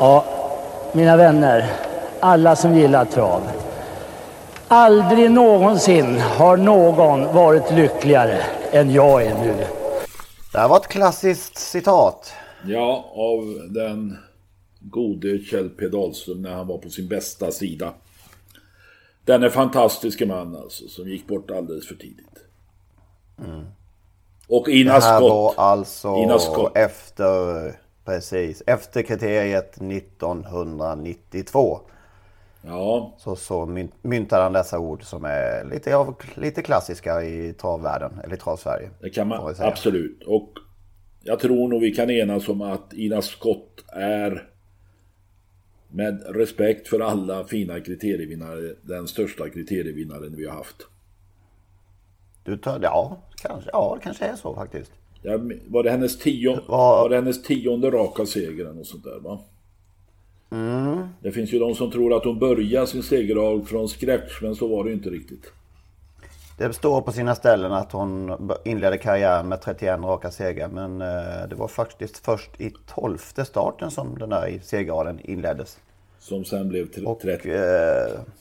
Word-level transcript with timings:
Ja, 0.00 0.24
mina 0.94 1.16
vänner, 1.16 1.72
alla 2.20 2.56
som 2.56 2.74
gillar 2.74 3.04
trav. 3.04 3.42
Aldrig 4.68 5.30
någonsin 5.30 6.18
har 6.20 6.56
någon 6.56 7.34
varit 7.34 7.70
lyckligare 7.72 8.42
än 8.72 8.90
jag 8.90 9.22
är 9.22 9.34
nu. 9.34 9.54
Det 10.52 10.58
här 10.58 10.68
var 10.68 10.76
ett 10.76 10.88
klassiskt 10.88 11.58
citat. 11.58 12.32
Ja, 12.66 13.04
av 13.14 13.68
den 13.70 14.18
gode 14.80 15.38
Kjell 15.38 15.68
P 15.68 15.88
Dahlström 15.88 16.42
när 16.42 16.50
han 16.54 16.66
var 16.66 16.78
på 16.78 16.88
sin 16.90 17.08
bästa 17.08 17.50
sida. 17.50 17.92
Den 19.24 19.42
är 19.42 19.48
fantastiske 19.50 20.26
man 20.26 20.56
alltså, 20.56 20.88
som 20.88 21.08
gick 21.08 21.26
bort 21.26 21.50
alldeles 21.50 21.88
för 21.88 21.94
tidigt. 21.94 22.26
Mm. 23.44 23.64
Och 24.48 24.68
Ina 24.68 24.94
Det 24.94 25.00
här 25.00 25.18
Scott. 25.18 25.30
var 25.30 25.54
alltså 25.56 26.08
Ina 26.16 26.38
Scott. 26.38 26.76
efter, 26.76 27.78
precis, 28.04 28.62
efter 28.66 29.02
kriteriet 29.02 29.76
1992. 29.82 31.80
Ja, 32.62 33.14
Så, 33.18 33.36
så 33.36 33.66
myn- 33.66 33.92
myntade 34.02 34.42
han 34.42 34.52
dessa 34.52 34.78
ord 34.78 35.02
som 35.02 35.24
är 35.24 35.64
lite, 35.64 35.96
av, 35.96 36.14
lite 36.34 36.62
klassiska 36.62 37.22
i 37.22 37.52
travvärlden, 37.52 38.20
eller 38.24 38.34
i 38.34 38.38
travsverige. 38.38 38.90
det 39.00 39.10
kan 39.10 39.28
man 39.28 39.54
absolut. 39.58 40.22
Och 40.26 40.50
jag 41.22 41.38
tror 41.38 41.68
nog 41.68 41.80
vi 41.80 41.90
kan 41.94 42.10
enas 42.10 42.48
om 42.48 42.62
att 42.62 42.92
Ina 42.92 43.22
Scott 43.22 43.84
är 43.92 44.46
med 45.88 46.22
respekt 46.36 46.88
för 46.88 47.00
alla 47.00 47.44
fina 47.44 47.80
kriterievinnare 47.80 48.74
den 48.82 49.08
största 49.08 49.48
kriterievinnaren 49.50 50.36
vi 50.36 50.46
har 50.46 50.54
haft. 50.56 50.76
Du 52.44 52.56
tar, 52.56 52.80
ja, 52.82 53.18
kanske, 53.42 53.70
ja, 53.72 53.94
det 53.98 54.04
kanske 54.04 54.24
är 54.24 54.36
så 54.36 54.54
faktiskt. 54.54 54.92
Var, 55.66 55.82
det 55.82 55.90
hennes 55.90 56.18
tio, 56.18 56.58
var 56.68 57.08
det 57.08 57.14
hennes 57.16 57.42
tionde 57.42 57.90
raka 57.90 58.26
seger 58.26 58.64
något 58.72 58.86
sånt 58.86 59.04
där 59.04 59.18
va? 59.20 59.38
Mm. 60.50 61.08
Det 61.22 61.32
finns 61.32 61.52
ju 61.52 61.58
de 61.58 61.74
som 61.74 61.90
tror 61.90 62.16
att 62.16 62.24
hon 62.24 62.38
börjar 62.38 62.86
sin 62.86 63.02
segerrad 63.02 63.68
från 63.68 63.88
scratch, 63.88 64.42
men 64.42 64.54
så 64.56 64.68
var 64.68 64.84
det 64.84 64.92
inte 64.92 65.10
riktigt. 65.10 65.52
Det 66.58 66.72
står 66.72 67.00
på 67.02 67.12
sina 67.12 67.34
ställen 67.34 67.72
att 67.72 67.92
hon 67.92 68.36
inledde 68.64 68.98
karriären 68.98 69.48
med 69.48 69.60
31 69.62 70.00
raka 70.00 70.30
segrar. 70.30 70.68
Men 70.68 71.00
eh, 71.00 71.48
det 71.48 71.54
var 71.54 71.68
faktiskt 71.68 72.18
först 72.24 72.60
i 72.60 72.72
tolfte 72.94 73.44
starten 73.44 73.90
som 73.90 74.18
den 74.18 74.28
där 74.30 74.60
segerraden 74.62 75.20
inleddes. 75.24 75.78
Som 76.18 76.44
sen 76.44 76.68
blev 76.68 76.86
tre- 76.86 77.04
Och 77.04 77.20
30, 77.20 77.50
eh, 77.52 77.60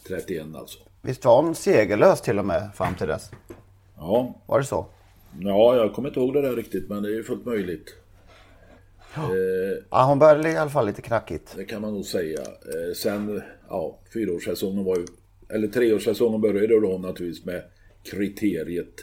31 0.07 0.46
alltså. 0.56 0.79
visst 1.01 1.25
var 1.25 1.41
hon 1.41 1.56
segerlös 1.56 2.22
till 2.22 2.40
och 2.40 2.46
med 2.46 2.69
fram 2.75 2.96
till 2.96 3.07
dess? 3.07 3.31
Ja, 3.97 4.34
Var 4.46 4.59
det 4.59 4.66
så? 4.66 4.85
Ja, 5.40 5.75
jag 5.75 5.94
kommer 5.94 6.09
inte 6.09 6.19
ihåg 6.19 6.34
det 6.34 6.41
där 6.41 6.56
riktigt, 6.56 6.90
men 6.90 7.03
det 7.03 7.09
är 7.09 7.13
ju 7.13 7.23
fullt 7.23 7.45
möjligt. 7.45 7.95
Ja, 9.90 10.06
hon 10.06 10.19
började 10.19 10.51
i 10.51 10.57
alla 10.57 10.69
fall 10.69 10.85
lite 10.85 11.01
knackigt. 11.01 11.53
Det 11.56 11.66
kan 11.66 11.81
man 11.81 11.94
nog 11.94 12.06
säga. 12.06 12.40
Eh, 12.41 12.94
sen, 12.95 13.41
ja, 13.69 14.00
fyraårssäsongen 14.13 14.84
var 14.84 14.97
ju... 14.97 15.06
Eller 15.50 15.67
treårssäsongen 15.67 16.41
började 16.41 16.79
då 16.79 16.97
naturligtvis 16.97 17.45
med 17.45 17.63
kriteriet. 18.03 18.94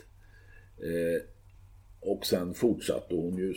Eh, 0.79 1.23
och 2.01 2.27
sen 2.27 2.55
fortsatte 2.55 3.15
hon 3.15 3.37
ju... 3.37 3.55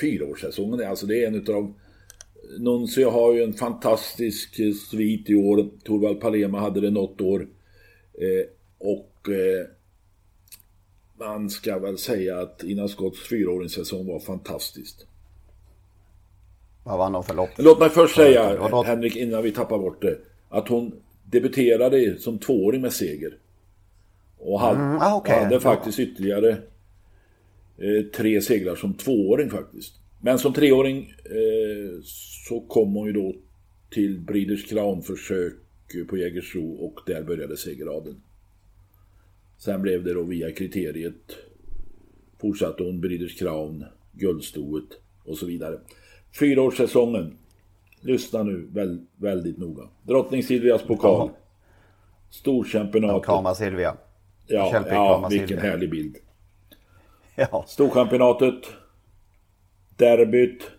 Fyraårssäsongen, 0.00 0.88
alltså 0.88 1.06
det 1.06 1.24
är 1.24 1.26
en 1.26 1.34
utav... 1.34 1.74
Nuncio 2.58 3.10
har 3.10 3.34
ju 3.34 3.42
en 3.42 3.52
fantastisk 3.52 4.58
eh, 4.58 4.72
svit 4.72 5.30
i 5.30 5.34
år. 5.34 5.68
Torvald 5.84 6.20
Palema 6.20 6.60
hade 6.60 6.80
det 6.80 6.90
något 6.90 7.20
år. 7.20 7.48
Eh, 8.14 8.46
och... 8.78 9.28
Eh, 9.28 9.66
man 11.24 11.50
ska 11.50 11.78
väl 11.78 11.98
säga 11.98 12.40
att 12.40 12.64
Ina 12.64 12.88
Scotts 12.88 13.28
fyraåringssäsong 13.28 14.06
var 14.06 14.20
fantastisk. 14.20 14.96
Vad 16.84 16.98
vann 16.98 17.14
hon 17.14 17.24
för 17.24 17.34
lopp? 17.34 17.50
Låt 17.56 17.78
mig 17.78 17.90
först 17.90 18.16
säga, 18.16 18.68
Henrik, 18.86 19.16
innan 19.16 19.42
vi 19.42 19.52
tappar 19.52 19.78
bort 19.78 20.02
det. 20.02 20.18
Att 20.48 20.68
hon 20.68 20.92
debuterade 21.24 22.18
som 22.18 22.38
tvååring 22.38 22.80
med 22.80 22.92
seger. 22.92 23.38
Och 24.38 24.60
hade, 24.60 25.04
ah, 25.04 25.16
okej. 25.16 25.44
hade 25.44 25.60
faktiskt 25.60 25.98
ytterligare 25.98 26.50
eh, 27.78 28.04
tre 28.16 28.40
segrar 28.40 28.74
som 28.74 28.94
tvååring 28.94 29.50
faktiskt. 29.50 29.94
Men 30.20 30.38
som 30.38 30.52
treåring 30.52 31.14
eh, 31.24 32.00
så 32.48 32.60
kom 32.60 32.94
hon 32.94 33.06
ju 33.06 33.12
då 33.12 33.34
till 33.90 34.20
Breeders 34.20 34.68
Crown-försök 34.68 35.54
på 36.08 36.16
Jägersro 36.16 36.72
och 36.72 37.00
där 37.06 37.22
började 37.22 37.56
segerraden. 37.56 38.22
Sen 39.64 39.82
blev 39.82 40.04
det 40.04 40.14
då 40.14 40.22
via 40.22 40.52
kriteriet 40.52 41.36
fortsatte 42.40 42.82
hon 42.82 43.00
Breeders 43.00 43.38
Crown, 43.38 43.84
Guldstoet 44.12 44.84
och 45.24 45.38
så 45.38 45.46
vidare. 45.46 45.78
Fyraårssäsongen. 46.38 47.36
Lyssna 48.00 48.42
nu 48.42 48.68
väl, 48.72 49.06
väldigt 49.16 49.58
noga. 49.58 49.88
Drottning 50.02 50.42
Silvias 50.42 50.82
pokal. 50.82 51.30
Storchampionatet. 52.30 53.26
Kramar 53.26 53.54
Silvia. 53.54 53.96
Ja, 54.46 54.70
Kämpe 54.72 54.88
ja 54.94 55.08
kramar 55.12 55.30
vilken 55.30 55.48
Silvia. 55.48 55.70
härlig 55.70 55.90
bild. 55.90 56.16
Ja. 57.36 57.64
Storchampionatet. 57.68 58.64
Derbyt. 59.96 60.70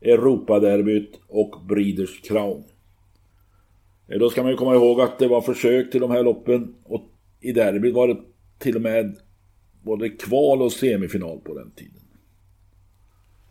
Europaderbyt 0.00 1.20
och 1.28 1.54
Breeders 1.68 2.20
Crown. 2.20 2.64
Eh, 4.08 4.18
Då 4.18 4.30
ska 4.30 4.42
man 4.42 4.50
ju 4.50 4.56
komma 4.56 4.74
ihåg 4.74 5.00
att 5.00 5.18
det 5.18 5.28
var 5.28 5.40
försök 5.40 5.90
till 5.90 6.00
de 6.00 6.10
här 6.10 6.22
loppen 6.22 6.74
och 6.84 7.09
i 7.40 7.52
derbyt 7.52 7.94
var 7.94 8.08
det 8.08 8.16
till 8.58 8.76
och 8.76 8.82
med 8.82 9.16
både 9.82 10.08
kval 10.08 10.62
och 10.62 10.72
semifinal 10.72 11.40
på 11.40 11.54
den 11.54 11.70
tiden. 11.70 12.02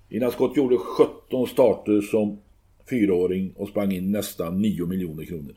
Ina 0.10 0.32
Scott 0.32 0.58
gjorde 0.58 0.78
17 0.78 1.48
starter 1.48 2.02
som 2.02 2.42
fyraåring 2.90 3.54
och 3.56 3.68
sprang 3.68 3.92
in 3.92 4.12
nästan 4.12 4.62
9 4.62 4.86
miljoner 4.86 5.26
kronor. 5.26 5.56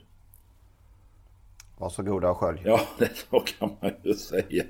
Varsågoda 1.77 2.29
och 2.29 2.37
skölj. 2.37 2.61
Ja, 2.65 2.81
det 2.99 3.11
så 3.15 3.39
kan 3.39 3.71
man 3.81 3.91
ju 4.03 4.13
säga. 4.13 4.63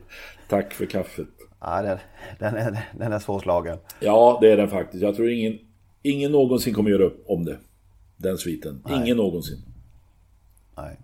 Tack 0.49 0.73
för 0.73 0.85
kaffet. 0.85 1.27
Ja, 1.59 1.81
den, 1.81 1.97
den, 2.39 2.55
är, 2.55 2.89
den 2.97 3.13
är 3.13 3.19
svårslagen. 3.19 3.77
Ja, 3.99 4.37
det 4.41 4.51
är 4.51 4.57
den 4.57 4.69
faktiskt. 4.69 5.03
Jag 5.03 5.15
tror 5.15 5.29
ingen, 5.29 5.59
ingen 6.01 6.31
någonsin 6.31 6.73
kommer 6.73 6.89
göra 6.89 7.03
upp 7.03 7.23
om 7.27 7.45
det. 7.45 7.57
Den 8.17 8.37
sviten. 8.37 8.83
Ingen 8.89 9.17
någonsin. 9.17 9.57
Nej. 10.77 10.97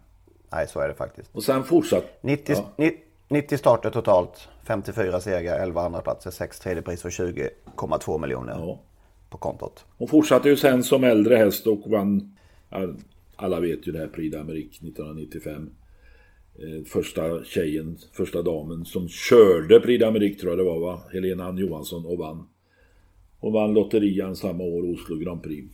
Nej, 0.52 0.68
så 0.68 0.80
är 0.80 0.88
det 0.88 0.94
faktiskt. 0.94 1.30
Och 1.36 1.44
sen 1.44 1.64
fortsatt. 1.64 2.06
90, 2.22 2.56
Ja. 2.58 2.70
ni- 2.78 2.98
90 3.28 3.58
starter 3.58 3.90
totalt. 3.90 4.48
54 4.64 5.20
segrar, 5.20 5.60
11 5.60 5.82
andra 5.82 6.02
platser, 6.02 6.32
6 6.32 6.60
tredjepris 6.60 7.06
och 7.06 7.12
20,2 7.12 8.18
miljoner 8.18 8.54
Ja. 8.60 8.80
på 9.30 9.38
kontot. 9.38 9.86
Hon 9.98 10.08
fortsatte 10.08 10.50
ju 10.50 10.56
sen 10.58 10.84
som 10.84 11.04
äldre 11.04 11.36
häst 11.36 11.68
och 11.68 11.82
vann. 11.92 12.36
Alla 13.36 13.60
vet 13.60 13.88
ju 13.88 13.92
det 13.92 14.00
här 14.00 14.08
Prix 14.08 14.36
d'Amérique 14.36 14.70
1995. 14.84 15.70
Eh, 16.56 16.84
Första 16.86 17.44
tjejen, 17.44 17.98
första 18.14 18.42
damen 18.42 18.86
som 18.86 19.08
körde 19.10 19.80
Prix 19.80 20.04
d'Amérique 20.04 20.40
tror 20.40 20.52
jag 20.52 20.60
det 20.60 20.64
var 20.72 20.80
va? 20.80 21.02
Helena 21.14 21.46
Ann 21.46 21.58
Johansson 21.58 22.06
och 22.06 22.18
vann. 22.18 22.48
Hon 23.40 23.54
vann 23.54 23.74
lotterian 23.74 24.36
samma 24.36 24.64
år, 24.64 24.94
Oslo 24.94 25.16
Grand 25.16 25.44
Prix. 25.44 25.68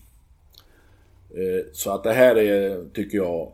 Eh, 1.29 1.65
Så 1.73 1.91
att 1.93 2.03
det 2.03 2.13
här 2.13 2.35
är, 2.35 2.85
tycker 2.93 3.17
jag, 3.17 3.51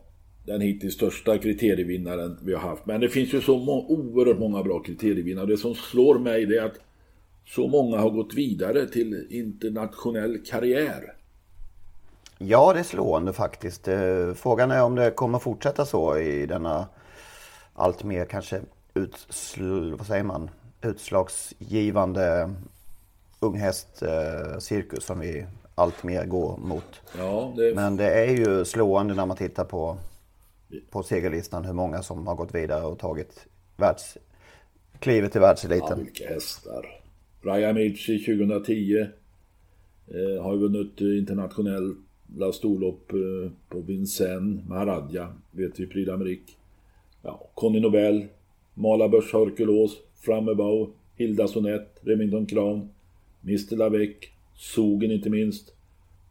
den 0.51 0.62
hittills 0.62 0.94
största 0.94 1.38
kriterievinnaren 1.38 2.38
vi 2.44 2.53
har 2.53 2.62
haft. 2.62 2.86
Men 2.86 3.01
det 3.01 3.09
finns 3.09 3.33
ju 3.33 3.42
så 3.42 3.57
må- 3.57 3.86
oerhört 3.88 4.39
många 4.39 4.63
bra 4.63 4.80
kriterievinnare. 4.80 5.45
Det 5.45 5.57
som 5.57 5.75
slår 5.75 6.19
mig 6.19 6.45
det 6.45 6.57
är 6.57 6.65
att 6.65 6.80
så 7.48 7.68
många 7.68 7.98
har 7.98 8.09
gått 8.09 8.33
vidare 8.33 8.88
till 8.88 9.27
internationell 9.30 10.38
karriär. 10.45 11.13
Ja, 12.38 12.74
det 12.74 12.80
är 12.80 12.83
slående 12.83 13.33
faktiskt. 13.33 13.88
Eh, 13.88 14.33
Frågan 14.36 14.71
är 14.71 14.83
om 14.83 14.95
det 14.95 15.12
kommer 15.12 15.39
fortsätta 15.39 15.86
så 15.86 16.18
i 16.18 16.45
denna 16.45 16.88
allt 17.74 18.03
mer 18.03 18.25
kanske 18.25 18.62
utsl... 18.94 19.94
vad 19.98 20.07
säger 20.07 20.24
man? 20.24 20.50
utslagsgivande 20.83 22.53
unghästcirkus 23.39 25.03
som 25.06 25.19
vi 25.19 25.45
allt 25.75 26.03
mer 26.03 26.25
går 26.25 26.57
mot. 26.57 27.01
Ja, 27.18 27.53
det... 27.57 27.75
Men 27.75 27.98
det 27.98 28.12
är 28.25 28.31
ju 28.31 28.65
slående 28.65 29.13
när 29.13 29.25
man 29.25 29.38
tittar 29.38 29.63
på, 29.63 29.98
på 30.90 31.04
segerlistan 31.04 31.66
hur 31.66 31.74
många 31.74 32.02
som 32.02 32.28
har 32.28 32.36
gått 32.36 32.56
vidare 32.56 32.86
och 32.86 33.00
tagit 33.00 33.48
världs, 33.78 34.18
klivet 35.00 35.32
till 35.32 35.42
världseliten. 35.42 35.88
Ja, 35.90 35.96
vilka 35.96 36.30
hästar. 36.30 36.86
Ryan 37.42 37.76
Mitchie 37.76 38.20
2010 38.20 38.98
eh, 40.08 40.44
har 40.44 40.54
ju 40.54 40.60
vunnit 40.60 41.02
eh, 41.02 41.18
internationella 41.18 42.52
storlopp 42.54 43.12
eh, 43.14 43.52
på 43.70 43.82
Vincennes, 43.82 44.68
Maharadja, 44.68 45.34
vet 45.52 45.80
vi, 45.80 45.88
Prix 45.88 46.10
d'Amérique. 46.10 46.52
Ja, 47.22 47.50
Conny 47.56 47.80
Nobel, 47.80 48.26
Mala 48.74 49.10
Börs 49.10 49.34
Herculos, 49.34 49.98
Frammebau, 50.16 50.94
Hilda 51.16 51.48
Sonett, 51.48 52.00
Remington 52.02 52.46
Crown, 52.46 52.90
Mr 53.44 53.76
Lavec, 53.76 54.16
Sogen 54.56 55.12
inte 55.12 55.30
minst, 55.30 55.74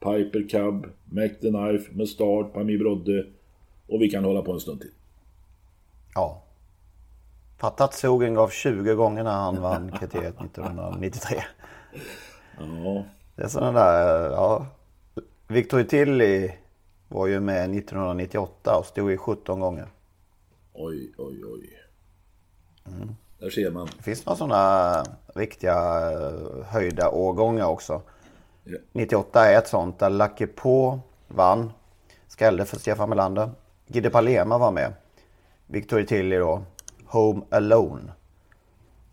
Piper 0.01 0.49
Cub, 0.49 0.87
Mac 1.05 1.29
the 1.41 1.51
Knife, 1.51 1.91
Mustard, 1.93 2.53
Pami 2.53 2.79
Brodde 2.79 3.27
och 3.91 4.03
vi 4.03 4.11
kan 4.11 4.25
hålla 4.25 4.43
på 4.43 4.53
en 4.53 4.61
stund 4.61 4.81
till. 4.81 4.91
Ja. 6.15 6.43
Fatta 7.59 7.85
att 7.85 7.95
Sogen 7.95 8.35
gav 8.35 8.49
20 8.49 8.95
gånger 8.95 9.25
när 9.25 9.37
han 9.37 9.63
vann 9.63 9.93
kriteriet 9.93 10.41
1993. 10.41 11.43
Ja. 12.59 13.05
Det 13.37 13.43
är 13.43 13.49
sådana 13.49 13.81
där, 13.81 14.31
ja. 14.31 14.67
Victor 15.49 15.83
Tilly 15.83 16.51
var 17.09 17.27
ju 17.27 17.41
med 17.41 17.63
1998 17.63 18.79
och 18.79 18.87
stod 18.87 19.13
i 19.13 19.17
17 19.17 19.61
gånger. 19.61 19.87
Oj, 20.73 21.13
oj, 21.19 21.45
oj. 21.45 21.81
Mm. 22.87 23.17
Där 23.39 23.51
ser 23.51 23.71
man. 23.71 23.89
Det 23.97 24.03
finns 24.03 24.27
några 24.27 24.37
sådana 24.37 25.05
riktiga 25.35 26.11
eh, 26.13 26.65
höjda 26.65 27.11
årgångar 27.11 27.67
också. 27.67 28.03
Ja. 28.65 28.79
98 28.93 29.47
är 29.47 29.59
ett 29.59 29.69
sånt 29.69 29.99
där 29.99 30.11
Lucky 30.11 30.47
på 30.47 31.01
vann. 31.29 31.73
Skällde 32.39 32.65
för 32.65 32.79
Stefan 32.79 33.09
Melander. 33.09 33.51
Gide 33.93 34.11
Palema 34.11 34.59
var 34.59 34.73
med. 34.73 34.93
Victor 35.67 36.03
Tilly 36.03 36.37
då. 36.37 36.63
Home 37.05 37.43
Alone. 37.51 38.13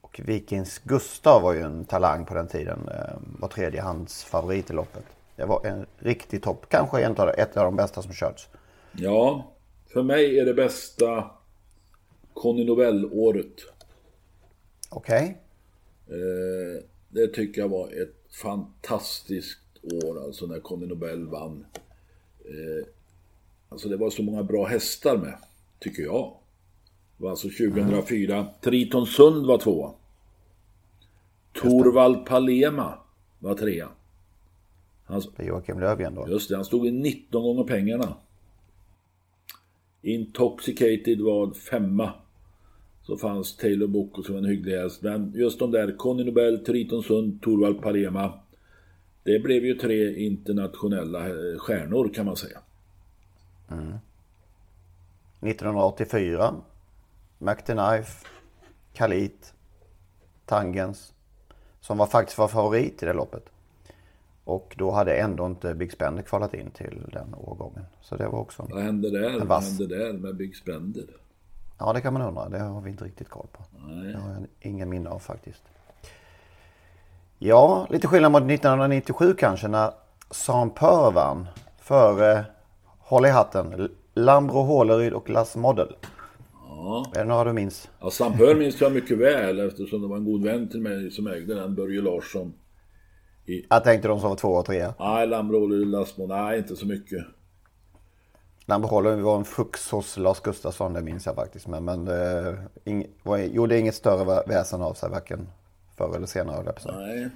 Och 0.01 0.21
Vikings 0.25 0.79
Gustav 0.83 1.41
var 1.41 1.53
ju 1.53 1.61
en 1.61 1.85
talang 1.85 2.25
på 2.25 2.33
den 2.33 2.47
tiden. 2.47 2.89
Eh, 2.91 3.17
var 3.39 3.47
tredje 3.47 3.81
hans 3.81 4.23
favorit 4.23 4.69
i 4.69 4.73
loppet. 4.73 5.03
Det 5.35 5.45
var 5.45 5.65
en 5.65 5.85
riktig 5.97 6.43
topp. 6.43 6.65
Kanske 6.69 7.01
en 7.01 7.15
av, 7.17 7.29
ett 7.29 7.57
av 7.57 7.63
de 7.63 7.75
bästa 7.75 8.01
som 8.01 8.13
körts. 8.13 8.49
Ja, 8.91 9.51
för 9.87 10.03
mig 10.03 10.39
är 10.39 10.45
det 10.45 10.53
bästa 10.53 11.31
Conny 12.33 12.65
Novell-året. 12.65 13.55
Okej. 14.89 15.37
Okay. 16.05 16.19
Eh, 16.19 16.83
det 17.09 17.27
tycker 17.27 17.61
jag 17.61 17.69
var 17.69 17.87
ett 17.87 18.35
fantastiskt 18.41 19.59
år, 20.03 20.23
alltså 20.23 20.45
när 20.45 20.59
Conny 20.59 20.85
Nobel 20.85 21.27
vann. 21.27 21.65
Eh, 22.39 22.96
alltså 23.69 23.89
det 23.89 23.97
var 23.97 24.09
så 24.09 24.23
många 24.23 24.43
bra 24.43 24.65
hästar 24.65 25.17
med, 25.17 25.37
tycker 25.79 26.03
jag. 26.03 26.33
Det 27.17 27.23
var 27.23 27.29
alltså 27.29 27.47
2004. 27.47 28.47
Triton 28.61 29.05
Sund 29.05 29.45
var 29.45 29.57
tvåa. 29.57 29.93
Torvald 31.53 32.25
Palema 32.25 32.93
var 33.39 33.55
trea. 33.55 33.89
Han, 35.03 35.21
det 35.37 35.43
är 35.43 35.47
Joakim 35.47 35.79
Löfgren 35.79 36.15
då? 36.15 36.27
Just 36.29 36.49
det, 36.49 36.55
han 36.55 36.65
stod 36.65 36.87
i 36.87 36.91
19 36.91 37.43
gånger 37.43 37.63
pengarna. 37.63 38.17
Intoxicated 40.01 41.21
var 41.21 41.53
femma 41.53 42.13
så 43.07 43.17
fanns 43.17 43.57
Taylor 43.57 43.87
Boko 43.87 44.23
som 44.23 44.35
en 44.35 44.45
hygglig 44.45 44.77
häst. 44.77 45.01
Men 45.01 45.33
just 45.35 45.59
de 45.59 45.71
där, 45.71 45.97
Conny 45.97 46.23
Nobel, 46.23 46.65
Triton 46.65 47.03
Sund, 47.03 47.41
Torvald 47.41 47.81
Parema. 47.81 48.33
Det 49.23 49.39
blev 49.39 49.65
ju 49.65 49.73
tre 49.73 50.25
internationella 50.25 51.27
eh, 51.27 51.57
stjärnor 51.57 52.13
kan 52.13 52.25
man 52.25 52.35
säga. 52.35 52.59
Mm. 53.71 53.97
1984. 55.41 56.55
McTheKnife, 57.37 58.27
Kalit, 58.93 59.53
Tangens. 60.45 61.13
Som 61.79 61.97
var 61.97 62.07
faktiskt 62.07 62.37
var 62.37 62.47
favorit 62.47 63.03
i 63.03 63.05
det 63.05 63.13
loppet. 63.13 63.49
Och 64.43 64.75
då 64.77 64.91
hade 64.91 65.13
ändå 65.15 65.45
inte 65.45 65.75
Big 65.75 65.91
Spender 65.91 66.23
kvalat 66.23 66.53
in 66.53 66.71
till 66.71 67.09
den 67.13 67.35
årgången. 67.35 67.85
Så 68.01 68.15
det 68.15 68.27
var 68.27 68.39
också 68.39 68.67
Vad 68.69 68.83
hände 68.83 69.09
där? 69.09 69.45
Vad 69.45 69.63
hände 69.63 69.87
där 69.87 70.13
med 70.13 70.35
Big 70.35 70.55
Spender? 70.55 71.05
Ja, 71.77 71.93
det 71.93 72.01
kan 72.01 72.13
man 72.13 72.21
undra. 72.21 72.49
Det 72.49 72.59
har 72.59 72.81
vi 72.81 72.89
inte 72.89 73.05
riktigt 73.05 73.29
koll 73.29 73.47
på. 73.51 73.63
Nej. 73.87 74.13
Det 74.13 74.17
har 74.19 74.29
jag 74.29 74.47
ingen 74.59 74.89
minne 74.89 75.09
av 75.09 75.19
faktiskt. 75.19 75.63
Ja, 77.37 77.87
lite 77.89 78.07
skillnad 78.07 78.31
mot 78.31 78.41
1997 78.41 79.33
kanske 79.33 79.67
när 79.67 79.91
Sampör 80.31 81.11
vann 81.11 81.47
före, 81.77 82.45
håll 83.07 83.25
i 83.25 83.29
hatten, 83.29 83.89
Lambro 84.13 84.61
Håleryd 84.61 85.13
och 85.13 85.29
Lass 85.29 85.55
Model. 85.55 85.95
Ja. 86.53 87.05
Är 87.15 87.19
det 87.19 87.25
några 87.25 87.43
du 87.43 87.53
minns? 87.53 87.89
Ja, 87.99 88.11
Sampör 88.11 88.55
minns 88.55 88.81
jag 88.81 88.91
mycket 88.91 89.17
väl 89.17 89.59
eftersom 89.59 90.01
det 90.01 90.07
var 90.07 90.17
en 90.17 90.25
god 90.25 90.43
vän 90.43 90.69
till 90.69 90.81
mig 90.81 91.11
som 91.11 91.27
ägde 91.27 91.55
den, 91.55 91.75
Börje 91.75 92.01
Larsson. 92.01 92.53
I... 93.45 93.65
Jag 93.69 93.83
tänkte 93.83 94.07
de 94.07 94.19
som 94.19 94.29
var 94.29 94.35
två 94.35 94.49
och 94.49 94.65
tre. 94.65 94.87
Nej, 94.99 95.27
Lambro 95.27 95.59
Håleryd, 95.59 95.87
Lass 95.87 96.17
Model, 96.17 96.37
nej 96.37 96.57
inte 96.57 96.75
så 96.75 96.85
mycket. 96.85 97.25
Lamberholm 98.69 99.23
var 99.23 99.37
en 99.37 99.45
fux 99.45 99.91
hos 99.91 100.17
Lars 100.17 100.39
Gustafsson, 100.39 100.93
det 100.93 101.01
minns 101.01 101.25
jag 101.25 101.35
faktiskt. 101.35 101.67
Men, 101.67 101.85
men 101.85 102.05
det 102.05 102.49
eh, 102.85 102.93
ing, 102.93 103.07
gjorde 103.53 103.79
inget 103.79 103.95
större 103.95 104.43
väsen 104.47 104.81
av 104.81 104.93
sig 104.93 105.09
varken 105.09 105.47
förr 105.97 106.15
eller 106.15 106.27
senare. 106.27 106.73
Nej. 106.85 107.29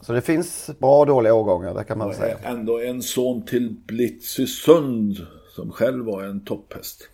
Så 0.00 0.12
det 0.12 0.20
finns 0.20 0.70
bra 0.78 1.00
och 1.00 1.06
dåliga 1.06 1.34
årgångar, 1.34 1.74
det 1.74 1.84
kan 1.84 1.98
man 1.98 2.14
säga. 2.14 2.38
Ändå 2.38 2.80
en 2.80 3.02
son 3.02 3.42
till 3.42 3.76
Blitzy 3.86 4.46
Sund 4.46 5.26
som 5.54 5.72
själv 5.72 6.04
var 6.04 6.22
en 6.22 6.44
topphäst. 6.44 7.08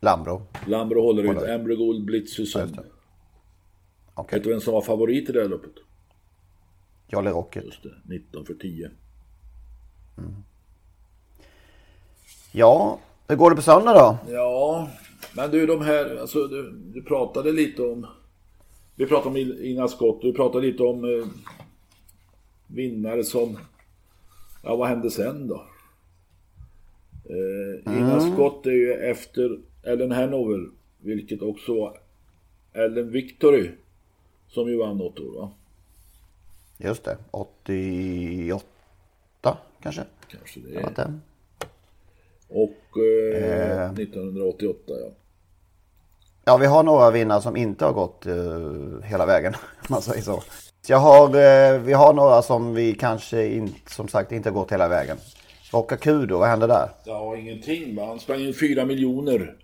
Lambro. 0.00 0.42
Lambro 0.66 1.02
håller 1.02 1.22
ut. 1.22 1.42
Embry 1.42 1.76
Gold 1.76 2.04
Blitzy 2.04 2.46
Sund. 2.46 2.78
Okay. 4.14 4.38
Vet 4.38 4.44
du 4.44 4.50
vem 4.50 4.60
som 4.60 4.74
var 4.74 4.82
favorit 4.82 5.28
i 5.28 5.32
det 5.32 5.40
här 5.40 5.48
loppet? 5.48 5.72
Jolly 7.08 7.30
Rocket. 7.30 7.64
Just 7.64 7.82
det, 7.82 7.94
19 8.04 8.46
för 8.46 8.54
10. 8.54 8.90
Mm. 10.18 10.34
Ja, 12.52 12.98
hur 13.28 13.36
går 13.36 13.50
det 13.50 13.56
på 13.56 13.62
söndag 13.62 13.92
då? 13.94 14.32
Ja, 14.32 14.88
men 15.36 15.50
du 15.50 15.66
de 15.66 15.80
här, 15.80 16.16
alltså 16.20 16.46
du, 16.46 16.70
du 16.94 17.02
pratade 17.02 17.52
lite 17.52 17.82
om, 17.82 18.06
vi 18.96 19.06
pratade 19.06 19.28
om 19.28 19.36
Ina 19.36 19.88
Skott, 19.88 20.22
du 20.22 20.32
pratade 20.32 20.66
lite 20.66 20.82
om 20.82 21.04
eh, 21.04 21.26
vinnare 22.66 23.24
som, 23.24 23.58
ja 24.62 24.76
vad 24.76 24.88
hände 24.88 25.10
sen 25.10 25.48
då? 25.48 25.66
Eh, 27.24 27.94
Ina 27.98 28.20
mm. 28.20 28.32
Scott 28.32 28.66
är 28.66 28.70
ju 28.70 28.92
efter 28.92 29.58
Ellen 29.82 30.12
Hanover, 30.12 30.70
vilket 31.00 31.42
också 31.42 31.74
var 31.74 31.98
Ellen 32.72 33.10
Victory 33.10 33.70
som 34.48 34.68
ju 34.68 34.76
vann 34.76 34.98
något 34.98 35.20
år 35.20 35.34
va? 35.40 35.50
Just 36.78 37.04
det, 37.04 37.16
88 37.30 38.64
kanske? 39.82 40.02
Kanske 40.28 40.60
det. 40.60 40.92
det 40.96 41.20
och 42.52 42.98
eh, 42.98 43.82
eh. 43.84 43.92
1988 43.92 44.78
ja. 44.86 45.10
Ja, 46.44 46.56
vi 46.56 46.66
har 46.66 46.82
några 46.82 47.10
vinnare 47.10 47.42
som 47.42 47.56
inte 47.56 47.84
har 47.84 47.92
gått 47.92 48.26
eh, 48.26 49.04
hela 49.04 49.26
vägen. 49.26 49.54
Om 49.78 49.86
man 49.88 50.02
säger 50.02 50.22
så. 50.22 50.42
Jag 50.86 50.98
har, 50.98 51.26
eh, 51.26 51.80
vi 51.80 51.92
har 51.92 52.12
några 52.12 52.42
som 52.42 52.74
vi 52.74 52.94
kanske 52.94 53.46
in, 53.46 53.74
som 53.86 54.08
sagt 54.08 54.32
inte 54.32 54.48
har 54.48 54.54
gått 54.54 54.72
hela 54.72 54.88
vägen. 54.88 55.16
Rocka 55.72 55.96
Kudo, 55.96 56.38
vad 56.38 56.48
hände 56.48 56.66
där? 56.66 56.88
Ja, 57.04 57.36
ingenting. 57.36 57.96
Va? 57.96 58.06
Han 58.06 58.20
sprang 58.20 58.40
in 58.40 58.54
4 58.54 58.84
miljoner 58.84 59.56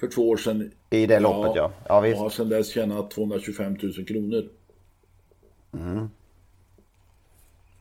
för 0.00 0.06
två 0.06 0.28
år 0.28 0.36
sedan. 0.36 0.70
I 0.90 1.06
det 1.06 1.14
ja, 1.14 1.20
loppet 1.20 1.52
ja. 1.56 1.70
ja 1.88 2.00
visst. 2.00 2.16
Och 2.16 2.22
har 2.22 2.30
sedan 2.30 2.48
dess 2.48 2.68
tjänat 2.68 3.10
225 3.10 3.76
000 3.82 4.06
kronor. 4.06 4.48
Mm. 5.72 6.10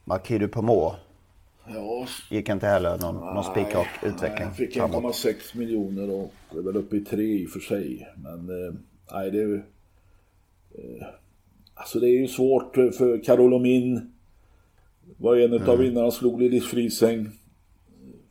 Markidu 0.03 0.47
Pomå 0.47 0.95
Ja. 1.67 2.07
Gick 2.29 2.49
inte 2.49 2.67
heller 2.67 2.97
någon, 2.97 3.15
någon 3.15 3.43
spikrak 3.43 3.87
utveckling 4.03 4.45
Han 4.45 4.55
fick 4.55 4.75
1,6 4.77 5.57
miljoner 5.57 6.09
och 6.09 6.33
är 6.51 6.61
väl 6.61 6.77
uppe 6.77 6.97
i 6.97 6.99
3 6.99 7.23
i 7.23 7.45
och 7.45 7.49
för 7.49 7.59
sig. 7.59 8.07
Men 8.17 8.49
eh, 8.49 8.73
nej, 9.11 9.31
det 9.31 9.37
är 9.37 9.47
ju... 9.47 9.55
Eh, 10.75 11.07
alltså 11.73 11.99
det 11.99 12.07
är 12.07 12.19
ju 12.19 12.27
svårt 12.27 12.75
för 12.75 13.23
Karolomin. 13.23 14.13
Var 15.17 15.35
en 15.35 15.53
mm. 15.53 15.69
av 15.69 15.77
vinnarna, 15.77 16.11
slog 16.11 16.41
Lillis 16.41 16.65
Frisäng. 16.65 17.29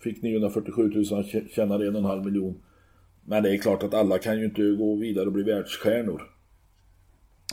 Fick 0.00 0.22
947 0.22 0.92
000, 1.10 1.24
tjänade 1.50 1.90
1,5 1.90 2.24
miljon. 2.24 2.62
Men 3.24 3.42
det 3.42 3.54
är 3.54 3.58
klart 3.58 3.82
att 3.82 3.94
alla 3.94 4.18
kan 4.18 4.38
ju 4.38 4.44
inte 4.44 4.62
gå 4.62 4.94
vidare 4.94 5.26
och 5.26 5.32
bli 5.32 5.42
världsstjärnor. 5.42 6.30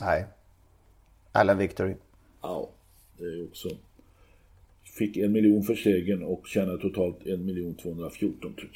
Nej. 0.00 0.26
Allen 1.32 1.58
Victory. 1.58 1.94
Ja, 2.42 2.70
det 3.18 3.24
är 3.24 3.36
ju 3.36 3.44
också 3.44 3.68
fick 5.06 5.16
en 5.16 5.32
miljon 5.32 5.62
för 5.62 5.74
segern 5.74 6.22
och 6.22 6.46
tjänade 6.46 6.78
totalt 6.78 7.26
en 7.26 7.44
miljon 7.46 7.74
214 7.74 8.54
000. 8.58 8.68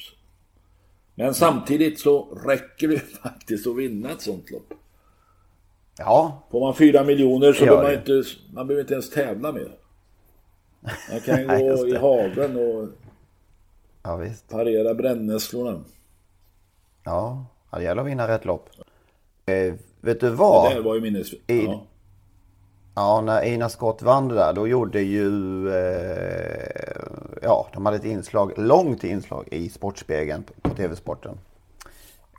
Men 1.15 1.33
samtidigt 1.33 1.99
så 1.99 2.25
räcker 2.47 2.87
det 2.87 2.99
faktiskt 3.23 3.67
att 3.67 3.77
vinna 3.77 4.11
ett 4.11 4.21
sånt 4.21 4.51
lopp. 4.51 4.73
Ja, 5.97 6.43
Får 6.51 6.59
man 6.59 6.75
fyra 6.75 7.03
miljoner 7.03 7.53
så 7.53 7.59
Det 7.59 7.65
behöver 7.71 7.83
man 7.83 7.93
inte, 7.93 8.23
man 8.53 8.67
behöver 8.67 8.81
inte 8.83 8.93
ens 8.93 9.09
tävla 9.09 9.51
mer. 9.51 9.71
Man 11.11 11.19
kan 11.25 11.47
gå 11.59 11.83
det. 11.83 11.89
i 11.89 11.95
hagen 11.95 12.55
och 12.57 12.89
ja 14.03 14.15
visst. 14.17 14.49
parera 14.49 14.93
brännässlorna. 14.93 15.83
Ja, 17.03 17.45
det 17.71 17.83
gäller 17.83 18.01
att 18.01 18.07
vinna 18.07 18.27
rätt 18.27 18.45
lopp. 18.45 18.69
Eh, 19.45 19.73
vet 20.01 20.19
du 20.19 20.29
Det 20.29 20.35
vad? 20.35 20.71
där 20.71 20.81
var 20.81 20.95
ju 20.95 21.01
minnes... 21.01 21.33
I- 21.33 21.39
Ja. 21.47 21.85
Ja, 22.95 23.21
när 23.21 23.41
Einar 23.41 23.69
Scott 23.69 24.01
vann 24.01 24.27
det 24.27 24.35
där, 24.35 24.53
då 24.53 24.67
gjorde 24.67 25.01
ju... 25.01 25.29
Eh, 25.69 26.95
ja, 27.41 27.67
de 27.73 27.85
hade 27.85 27.97
ett 27.97 28.05
inslag, 28.05 28.53
långt 28.57 29.03
inslag 29.03 29.47
i 29.51 29.69
Sportspegeln 29.69 30.43
på, 30.43 30.69
på 30.69 30.75
TV-sporten. 30.75 31.37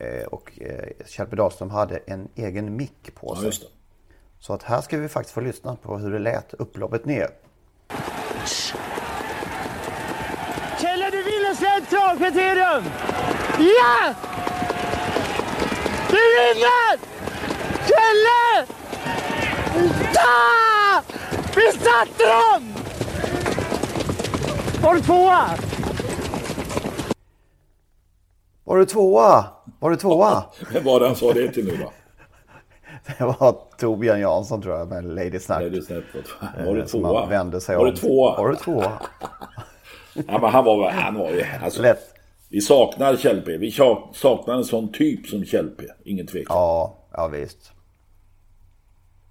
Eh, 0.01 0.27
och 0.27 0.53
eh, 0.61 1.07
Kjellby 1.07 1.37
Dahlström 1.37 1.71
hade 1.71 1.97
en 1.97 2.29
egen 2.35 2.77
mick 2.77 3.15
på 3.15 3.27
ja, 3.31 3.37
sig. 3.37 3.47
just 3.47 3.63
det. 3.63 3.69
Så 4.39 4.53
att 4.53 4.63
här 4.63 4.81
ska 4.81 4.99
vi 4.99 5.09
faktiskt 5.09 5.35
få 5.35 5.41
lyssna 5.41 5.77
på 5.77 5.99
hur 5.99 6.11
det 6.11 6.19
lät 6.19 6.55
upploppet 6.55 7.05
ner. 7.05 7.31
Kjelle, 10.81 11.11
du 11.11 11.23
vinner 11.23 11.55
svenskt 11.55 11.91
travkriterium! 11.91 12.85
Ja! 13.59 14.15
Du 16.09 16.17
vinner! 16.17 17.06
Ja! 20.17 21.03
Vi 21.57 21.79
satte 21.79 22.25
dem! 22.25 22.73
Var 24.83 24.95
du 24.95 25.01
tvåa? 25.01 25.45
Var 28.65 28.77
du 28.77 28.85
tvåa? 28.87 29.45
Var 29.81 29.91
du 29.91 29.97
tvåa? 29.97 30.45
Vem 30.73 30.85
var 30.85 31.01
det 31.01 31.07
han 31.07 31.17
sa 31.17 31.33
det 31.33 31.49
till 31.53 31.65
nu 31.67 31.77
då? 31.77 31.93
Det 33.19 33.25
var 33.25 33.57
Torbjörn 33.79 34.21
Jansson 34.21 34.63
tror 34.63 34.79
jag 34.79 34.89
med 34.89 35.05
Lady 35.05 35.39
Snack. 35.41 35.61
Nej, 35.61 35.71
det 35.71 35.77
är 35.77 35.81
snett. 35.83 36.05
Var 36.67 36.75
det 36.75 36.81
Eh, 36.81 36.87
som 36.87 37.01
tvåa? 37.01 37.27
vände 37.27 37.61
sig 37.61 37.77
Var 37.77 37.87
det 37.87 37.97
tvåa? 37.97 38.37
Var 38.37 38.49
du 38.49 38.57
tvåa? 38.57 38.93
Ja, 40.29 40.39
men 40.41 40.51
han 40.51 40.65
var, 40.65 40.91
han 40.91 41.15
var 41.19 41.31
ju... 41.31 41.45
Alltså, 41.65 41.83
Lätt. 41.83 42.15
vi 42.49 42.61
saknar 42.61 43.17
Kjell 43.17 43.41
P. 43.41 43.57
Vi 43.57 43.71
sa- 43.71 44.11
saknar 44.15 44.55
en 44.55 44.65
sån 44.65 44.93
typ 44.93 45.27
som 45.27 45.45
Kjell 45.45 45.69
P. 45.69 45.85
Ingen 46.05 46.27
tvekan. 46.27 46.57
Ja, 46.57 46.97
ja 47.13 47.29
visst. 47.29 47.73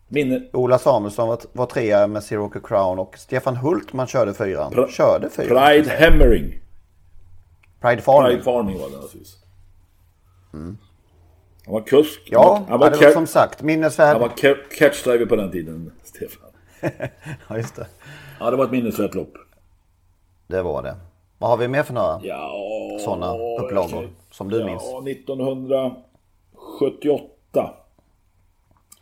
Minne... 0.07 0.41
Ola 0.53 0.77
Samuelsson 0.77 1.27
var, 1.27 1.39
var 1.53 1.65
trea 1.65 2.07
med 2.07 2.23
Zero 2.23 2.49
Crown 2.49 2.99
och 2.99 3.17
Stefan 3.17 3.55
Hultman 3.57 4.07
körde 4.07 4.33
fyran. 4.33 4.73
Pra- 4.73 4.87
körde 4.87 5.29
fyran. 5.29 5.65
Pride 5.67 5.89
Hammering. 5.99 6.59
Pride 7.81 8.01
Farming. 8.01 8.29
Pride 8.31 8.43
Farming 8.43 8.79
var 8.79 8.89
det 8.89 8.95
naturligtvis. 8.95 9.35
Han 10.51 10.77
var 11.73 11.81
kusk. 11.81 12.21
Ja, 12.31 12.63
han 12.69 12.79
var, 12.79 12.89
det 12.89 12.97
var 13.05 13.11
som 13.11 13.27
sagt 13.27 13.61
minnesvärd. 13.61 14.07
han 14.07 14.19
var 14.21 14.29
ca- 14.29 14.69
catchdriver 14.77 15.25
på 15.25 15.35
den 15.35 15.51
tiden, 15.51 15.91
Stefan. 16.03 16.41
Ja, 17.49 17.57
just 17.57 17.75
det. 17.75 17.87
Ja, 18.39 18.51
det 18.51 18.57
var 18.57 18.65
ett 18.65 18.71
minnesvärt 18.71 19.15
lopp. 19.15 19.33
Det 20.47 20.61
var 20.61 20.83
det. 20.83 20.95
Vad 21.37 21.49
har 21.49 21.57
vi 21.57 21.67
mer 21.67 21.83
för 21.83 21.93
några 21.93 22.19
Ja, 22.23 22.51
sådana 22.99 23.33
upplagor 23.59 24.09
som 24.31 24.49
du 24.49 24.59
ja, 24.59 24.65
minns? 24.65 24.83
1978. 24.83 27.73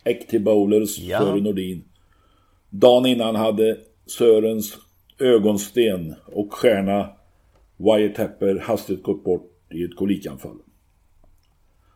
Äkti 0.03 0.39
Bowlers, 0.39 0.99
Ja. 0.99 1.19
Sören 1.19 1.43
Nordin. 1.43 1.83
Dagen 2.69 3.05
innan 3.05 3.35
hade 3.35 3.77
Sörens 4.05 4.77
ögonsten 5.19 6.15
och 6.25 6.53
stjärna 6.53 7.09
Wyatt 7.77 8.15
Tepper 8.15 8.59
hastigt 8.59 9.03
gått 9.03 9.23
bort 9.23 9.51
i 9.71 9.83
ett 9.83 9.95
kolikanfall. 9.95 10.57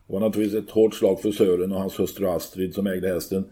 Det 0.06 0.12
var 0.12 0.20
naturligtvis 0.20 0.62
ett 0.64 0.70
hårt 0.70 0.94
slag 0.94 1.20
för 1.20 1.32
Sören 1.32 1.72
och 1.72 1.80
hans 1.80 2.00
hustru 2.00 2.26
Astrid 2.26 2.74
som 2.74 2.86
ägde 2.86 3.08
hästen. 3.08 3.44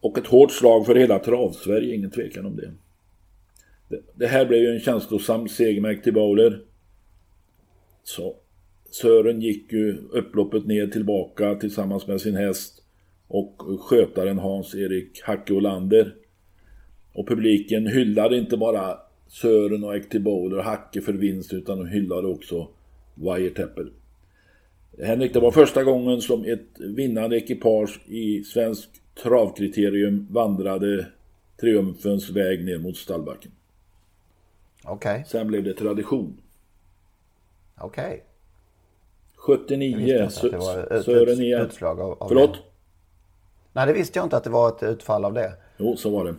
Och 0.00 0.18
ett 0.18 0.26
hårt 0.26 0.52
slag 0.52 0.86
för 0.86 0.94
hela 0.94 1.18
Travsverige, 1.18 1.94
ingen 1.94 2.10
tvekan 2.10 2.46
om 2.46 2.56
det. 2.56 2.72
Det, 3.88 4.00
det 4.14 4.26
här 4.26 4.46
blev 4.46 4.60
ju 4.60 4.68
en 4.68 4.80
känslosam 4.80 5.48
seger 5.48 5.80
med 5.80 5.90
Active 5.90 6.14
Bowler. 6.14 6.60
Så 8.02 8.36
Sören 8.90 9.40
gick 9.40 9.72
ju 9.72 9.98
upploppet 10.12 10.66
ner 10.66 10.86
tillbaka 10.86 11.54
tillsammans 11.54 12.06
med 12.06 12.20
sin 12.20 12.36
häst 12.36 12.82
och 13.28 13.62
skötaren 13.80 14.38
Hans-Erik 14.38 15.22
Hacke 15.22 15.52
Olander. 15.52 16.14
Och 17.12 17.28
publiken 17.28 17.86
hyllade 17.86 18.36
inte 18.36 18.56
bara 18.56 18.98
Sören 19.28 19.84
och 19.84 19.94
Active 19.94 20.24
Bowler 20.24 20.58
och 20.58 20.64
Hacke 20.64 21.00
för 21.00 21.12
vinst 21.12 21.52
utan 21.52 21.78
de 21.78 21.86
hyllade 21.86 22.28
också 22.28 22.68
Wire. 23.14 23.68
Henrik, 25.02 25.32
det 25.32 25.40
var 25.40 25.50
första 25.50 25.84
gången 25.84 26.20
som 26.20 26.44
ett 26.44 26.80
vinnande 26.80 27.36
ekipage 27.36 28.00
i 28.06 28.44
svensk 28.44 28.88
travkriterium 29.22 30.26
vandrade 30.30 31.06
triumfens 31.60 32.30
väg 32.30 32.64
ner 32.64 32.78
mot 32.78 32.96
stallbacken. 32.96 33.52
Okej, 34.84 35.24
Sen 35.26 35.46
blev 35.46 35.64
det 35.64 35.74
tradition. 35.74 36.40
okej. 37.80 38.22
79, 39.36 40.28
var 40.42 40.92
ett 40.92 41.04
Sören 41.04 41.28
ut, 41.28 41.38
igen. 41.38 41.66
utslag 41.66 42.00
av, 42.00 42.22
av 42.22 42.28
Förlåt? 42.28 42.58
Nej, 43.76 43.86
det 43.86 43.92
visste 43.92 44.18
jag 44.18 44.26
inte 44.26 44.36
att 44.36 44.44
det 44.44 44.50
var 44.50 44.68
ett 44.68 44.82
utfall 44.82 45.24
av 45.24 45.34
det. 45.34 45.52
Jo, 45.78 45.96
så 45.96 46.10
var 46.10 46.24
det. 46.24 46.34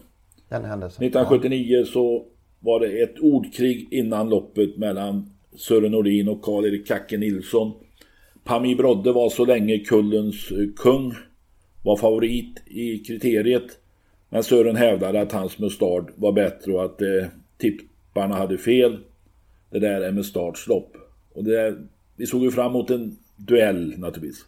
Den 0.50 0.66
händelsen. 0.66 1.06
1979 1.06 1.86
så 1.86 2.26
var 2.60 2.80
det 2.80 3.02
ett 3.02 3.20
ordkrig 3.20 3.88
innan 3.92 4.30
loppet 4.30 4.78
mellan 4.78 5.30
Sören 5.56 5.92
Nordin 5.92 6.28
och 6.28 6.42
Karl-Erik 6.42 6.88
Kacke 6.88 7.18
Nilsson. 7.18 7.74
Pami 8.44 8.76
Brodde 8.76 9.12
var 9.12 9.30
så 9.30 9.46
länge 9.46 9.80
kullens 9.80 10.52
eh, 10.52 10.68
kung, 10.76 11.14
var 11.84 11.98
favorit 11.98 12.62
i 12.66 12.98
kriteriet. 12.98 13.80
Men 14.30 14.44
Sören 14.44 14.76
hävdade 14.76 15.22
att 15.22 15.32
hans 15.32 15.60
Mustard 15.60 16.12
var 16.16 16.32
bättre 16.32 16.72
och 16.72 16.86
att 16.86 17.02
eh, 17.02 17.28
tipparna 17.58 18.36
hade 18.36 18.58
fel. 18.58 18.98
Det 19.70 19.80
där 19.80 20.02
är 20.02 20.12
Mustards 20.12 20.68
lopp. 20.68 20.98
Och 21.34 21.44
det 21.44 21.52
där, 21.52 21.78
vi 22.16 22.26
såg 22.26 22.44
ju 22.44 22.52
fram 22.52 22.72
emot 22.72 22.90
en 22.90 23.18
duell 23.36 23.94
naturligtvis. 23.98 24.46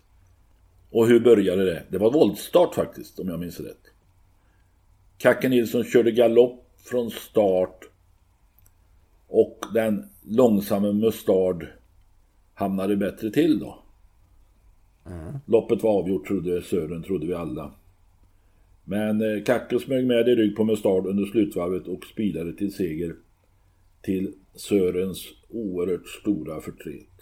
Och 0.90 1.08
hur 1.08 1.20
började 1.20 1.66
det? 1.66 1.84
Det 1.90 1.98
var 1.98 2.12
våldstart 2.12 2.76
faktiskt, 2.76 3.20
om 3.20 3.28
jag 3.28 3.40
minns 3.40 3.60
rätt. 3.60 3.92
Kacke 5.18 5.50
Nilsson 5.50 5.84
körde 5.84 6.12
galopp 6.12 6.66
från 6.78 7.12
start. 7.12 7.90
Och 9.28 9.66
den 9.74 10.10
långsamme 10.22 10.92
Mustard 10.92 11.68
hamnade 12.54 12.98
bättre 12.98 13.32
till 13.32 13.60
då. 13.60 13.84
Loppet 15.46 15.84
var 15.84 15.92
avgjort 15.92 16.28
trodde 16.28 16.62
Sören, 16.62 17.04
trodde 17.04 17.28
vi 17.28 17.34
alla. 17.34 17.72
Men 18.84 19.22
eh, 19.22 19.44
Kacke 19.44 19.80
smög 19.80 20.08
med 20.08 20.28
i 20.28 20.36
rygg 20.36 20.56
på 20.56 20.64
Mustard 20.64 21.06
under 21.06 21.26
slutvarvet 21.26 21.88
och 21.88 22.06
spidade 22.06 22.54
till 22.54 22.74
seger. 22.74 23.16
Till 24.02 24.34
Sörens 24.56 25.28
oerhört 25.50 26.08
stora 26.08 26.62
förtret. 26.62 27.19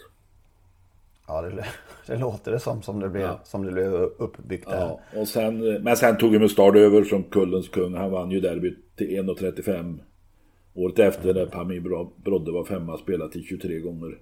Ja, 1.28 1.42
det, 1.42 1.64
det 2.06 2.16
låter 2.16 2.52
det 2.52 2.58
som, 2.60 2.82
som, 2.82 3.00
det 3.00 3.08
blev, 3.08 3.22
Ja. 3.22 3.40
som 3.44 3.66
det 3.66 3.72
blev 3.72 3.92
uppbyggt 3.94 4.68
där. 4.68 4.78
Ja, 4.80 5.00
och 5.20 5.28
sen, 5.28 5.82
men 5.82 5.96
sen 5.96 6.16
tog 6.18 6.32
ju 6.32 6.38
Mustard 6.38 6.76
över 6.76 7.04
som 7.04 7.22
kullens 7.22 7.68
kung. 7.68 7.94
Han 7.94 8.10
vann 8.10 8.30
ju 8.30 8.40
derbyt 8.40 8.96
till 8.96 9.06
1.35. 9.08 9.98
Året 10.74 10.98
efter 10.98 11.34
när 11.34 11.46
Pami 11.46 11.80
Bro- 11.80 12.12
Brodde 12.24 12.52
var 12.52 12.64
femma 12.64 12.96
spelade 12.98 13.32
till 13.32 13.44
23 13.44 13.78
gånger. 13.78 14.18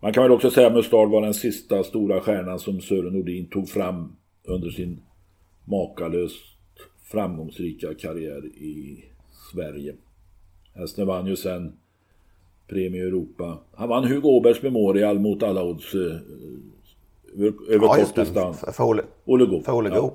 Man 0.00 0.12
kan 0.12 0.22
väl 0.22 0.32
också 0.32 0.50
säga 0.50 0.66
att 0.66 0.72
Mustard 0.72 1.08
var 1.10 1.22
den 1.22 1.34
sista 1.34 1.82
stora 1.82 2.20
stjärnan 2.20 2.58
som 2.58 2.80
Sören 2.80 3.12
Nordin 3.12 3.48
tog 3.48 3.68
fram 3.68 4.16
under 4.44 4.70
sin 4.70 5.00
makalöst 5.64 6.42
framgångsrika 7.02 7.94
karriär 7.94 8.46
i 8.46 9.04
Sverige. 9.52 9.94
Hästen 10.74 11.06
vann 11.06 11.26
ju 11.26 11.36
sen 11.36 11.72
Premie 12.68 13.02
Europa. 13.02 13.58
Han 13.74 13.88
vann 13.88 14.04
Hugo 14.04 14.28
Åbergs 14.28 14.62
Memorial 14.62 15.18
mot 15.18 15.42
alla 15.42 15.64
odds 15.64 15.94
eh, 15.94 16.00
över, 16.00 17.52
över 17.68 17.86
Ja, 17.86 17.94
kort 17.94 18.14
distans. 18.14 18.60
För, 18.60 19.04
Olle 19.24 19.46
Goop. 19.46 19.64
för 19.64 19.90
Ja. 19.94 20.14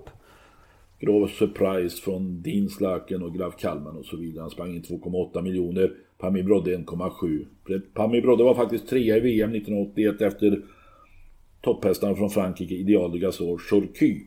Grov 0.99 1.27
surprise 1.27 2.01
från 2.01 2.41
Dinslaken 2.41 3.23
och 3.23 3.33
Graf 3.33 3.55
Kalman 3.57 3.97
och 3.97 4.05
så 4.05 4.17
vidare. 4.17 4.41
Han 4.41 4.49
sprang 4.49 4.75
in 4.75 4.81
2,8 4.81 5.41
miljoner. 5.41 5.93
Pami 6.17 6.43
Brodde 6.43 6.77
1,7. 6.77 7.81
Pami 7.93 8.21
Brodde 8.21 8.43
var 8.43 8.55
faktiskt 8.55 8.87
trea 8.87 9.17
i 9.17 9.19
VM 9.19 9.55
1981 9.55 10.21
efter 10.21 10.61
topphästarna 11.61 12.15
från 12.15 12.29
Frankrike, 12.29 12.75
Ideal 12.75 13.11
de 13.11 13.19
Gasol, 13.19 13.59
Chorky. 13.59 14.21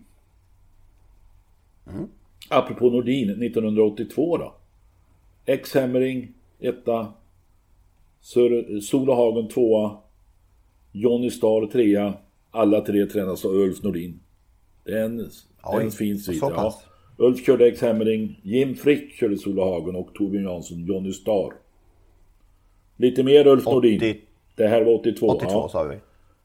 Mm. 1.86 2.08
Apropå 2.48 2.90
Nordin 2.90 3.30
1982 3.30 4.36
då. 4.36 4.54
X-Hammering 5.46 6.32
etta. 6.60 7.12
Solohagen 8.82 9.48
tvåa. 9.48 9.96
Johnny 10.92 11.30
Starr 11.30 11.66
trea. 11.66 12.14
Alla 12.50 12.80
tre 12.80 13.06
tränas 13.06 13.44
av 13.44 13.50
Ulf 13.50 13.82
Nordin. 13.82 14.20
Det 14.84 14.92
är 14.92 15.04
en, 15.04 15.30
Oj, 15.62 15.84
en 15.84 15.90
fin 15.90 16.18
svit. 16.18 16.38
Ja. 16.42 16.74
Ulf 17.16 17.46
körde 17.46 17.66
X-Hammering. 17.66 18.40
Jim 18.42 18.74
Frick 18.74 19.12
körde 19.12 19.38
Solohagen 19.38 19.96
och 19.96 20.14
Torbjörn 20.14 20.44
Jansson 20.44 20.84
Johnny 20.84 21.12
Starr. 21.12 21.52
Lite 22.96 23.22
mer 23.22 23.46
Ulf 23.46 23.64
Nordin. 23.64 23.96
80 23.96 24.20
Det 24.56 24.66
här 24.66 24.84
var 24.84 24.94
82. 24.94 25.26
82 25.26 25.50
ja. 25.52 25.68
sa 25.68 25.82
vi. 25.82 25.96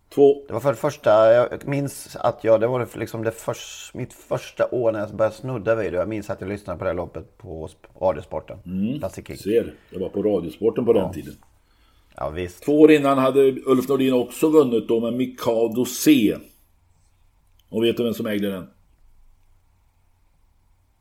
Två. 0.09 0.43
Det 0.47 0.53
var 0.53 0.59
för 0.59 0.69
det 0.69 0.75
första, 0.75 1.33
jag 1.33 1.67
minns 1.67 2.15
att 2.15 2.43
jag, 2.43 2.61
det 2.61 2.67
var 2.67 2.99
liksom 2.99 3.23
det 3.23 3.31
först, 3.31 3.93
mitt 3.93 4.13
första 4.13 4.67
år 4.71 4.91
när 4.91 4.99
jag 4.99 5.15
började 5.15 5.35
snudda 5.35 5.75
vid 5.75 5.93
det. 5.93 5.97
Jag 5.97 6.09
minns 6.09 6.29
att 6.29 6.41
jag 6.41 6.49
lyssnade 6.49 6.79
på 6.79 6.83
det 6.85 6.89
här 6.89 6.97
loppet 6.97 7.37
på 7.37 7.67
sp- 7.67 8.01
Radiosporten. 8.07 8.57
Mm. 8.65 9.09
King. 9.27 9.37
Ser, 9.37 9.73
det 9.91 9.99
var 9.99 10.09
på 10.09 10.23
Radiosporten 10.23 10.85
på 10.85 10.93
den 10.93 11.13
tiden. 11.13 11.33
Ja 12.21 12.29
visst. 12.29 12.63
Två 12.63 12.81
år 12.81 12.91
innan 12.91 13.17
hade 13.17 13.39
Ulf 13.65 13.87
Nordin 13.87 14.13
också 14.13 14.49
vunnit 14.49 14.87
då 14.87 14.99
med 14.99 15.13
Mikado 15.13 15.85
C. 15.85 16.37
Och 17.69 17.83
vet 17.83 17.97
du 17.97 18.03
vem 18.03 18.13
som 18.13 18.25
ägde 18.25 18.51
den? 18.51 18.67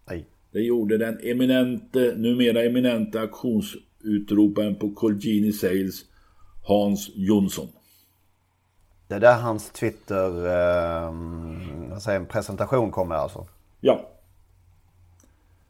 Nej. 0.08 0.26
Det 0.52 0.60
gjorde 0.60 0.98
den 0.98 1.18
eminente, 1.22 2.14
numera 2.16 2.62
eminente 2.62 3.20
auktionsutroparen 3.20 4.74
på 4.74 4.90
Colgini 4.90 5.52
Sales, 5.52 6.04
Hans 6.62 7.10
Jonsson. 7.14 7.68
Det 9.08 9.14
är 9.14 9.20
där 9.20 9.38
hans 9.38 9.70
Twitter, 9.70 10.46
eh, 10.46 11.12
vad 11.90 12.02
säger 12.02 12.18
jag, 12.18 12.28
presentation 12.28 12.90
kommer 12.90 13.14
alltså. 13.14 13.46
Ja. 13.80 14.10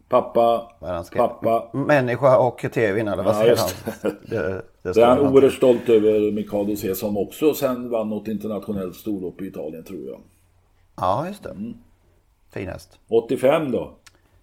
Pappa, 0.08 0.72
pappa. 1.16 1.70
Människa 1.72 2.38
och 2.38 2.58
tv 2.72 3.00
eller 3.00 3.22
vad 3.22 3.36
säger 3.36 3.56
han? 3.56 3.68
Det, 4.02 4.64
det 4.82 4.92
Det 4.92 5.02
är 5.02 5.06
han 5.06 5.18
oerhört 5.18 5.52
stolt 5.52 5.88
över 5.88 6.32
Mikado 6.32 6.76
C 6.76 6.94
som 6.94 7.16
också 7.16 7.54
sen 7.54 7.90
vann 7.90 8.08
något 8.08 8.28
internationellt 8.28 8.96
storlopp 8.96 9.42
i 9.42 9.46
Italien 9.46 9.84
tror 9.84 10.06
jag. 10.06 10.20
Ja, 10.96 11.26
just 11.28 11.42
det. 11.42 11.50
Mm. 11.50 11.74
Fin 12.50 12.68
häst. 12.68 12.98
85 13.08 13.72
då. 13.72 13.94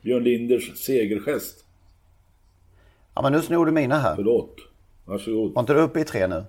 Björn 0.01 0.23
Linders 0.23 0.77
segergest. 0.85 1.65
Ja, 3.15 3.21
men 3.21 3.31
nu 3.31 3.41
snor 3.41 3.65
du 3.65 3.71
mina 3.71 3.99
här. 3.99 4.15
Förlåt. 4.15 4.55
Varsågod. 5.05 5.53
Var 5.53 5.59
inte 5.61 5.73
du 5.73 5.79
uppe 5.79 5.99
i 5.99 6.03
tre 6.03 6.27
nu? 6.27 6.43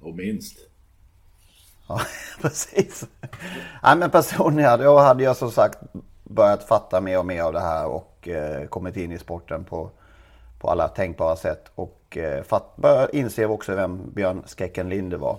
Och 0.00 0.14
minst. 0.14 0.58
Ja, 1.88 2.00
precis. 2.42 3.06
Nej, 3.82 3.96
men 3.96 4.10
personligen 4.10 4.78
då 4.78 4.98
hade 4.98 5.24
jag 5.24 5.36
som 5.36 5.50
sagt 5.50 5.78
börjat 6.24 6.68
fatta 6.68 7.00
mer 7.00 7.18
och 7.18 7.26
mer 7.26 7.42
av 7.42 7.52
det 7.52 7.60
här 7.60 7.86
och 7.86 8.15
eh, 8.28 8.66
kommit 8.66 8.96
in 8.96 9.12
i 9.12 9.18
sporten 9.18 9.64
på, 9.64 9.90
på 10.58 10.70
alla 10.70 10.88
tänkbara 10.88 11.36
sätt. 11.36 11.70
Och 11.74 12.16
eh, 12.16 12.42
fatt, 12.42 12.76
började 12.76 13.16
inse 13.16 13.46
också 13.46 13.74
vem 13.74 14.10
Björn 14.14 14.42
Skäcken 14.46 14.88
Linde 14.88 15.16
var. 15.16 15.38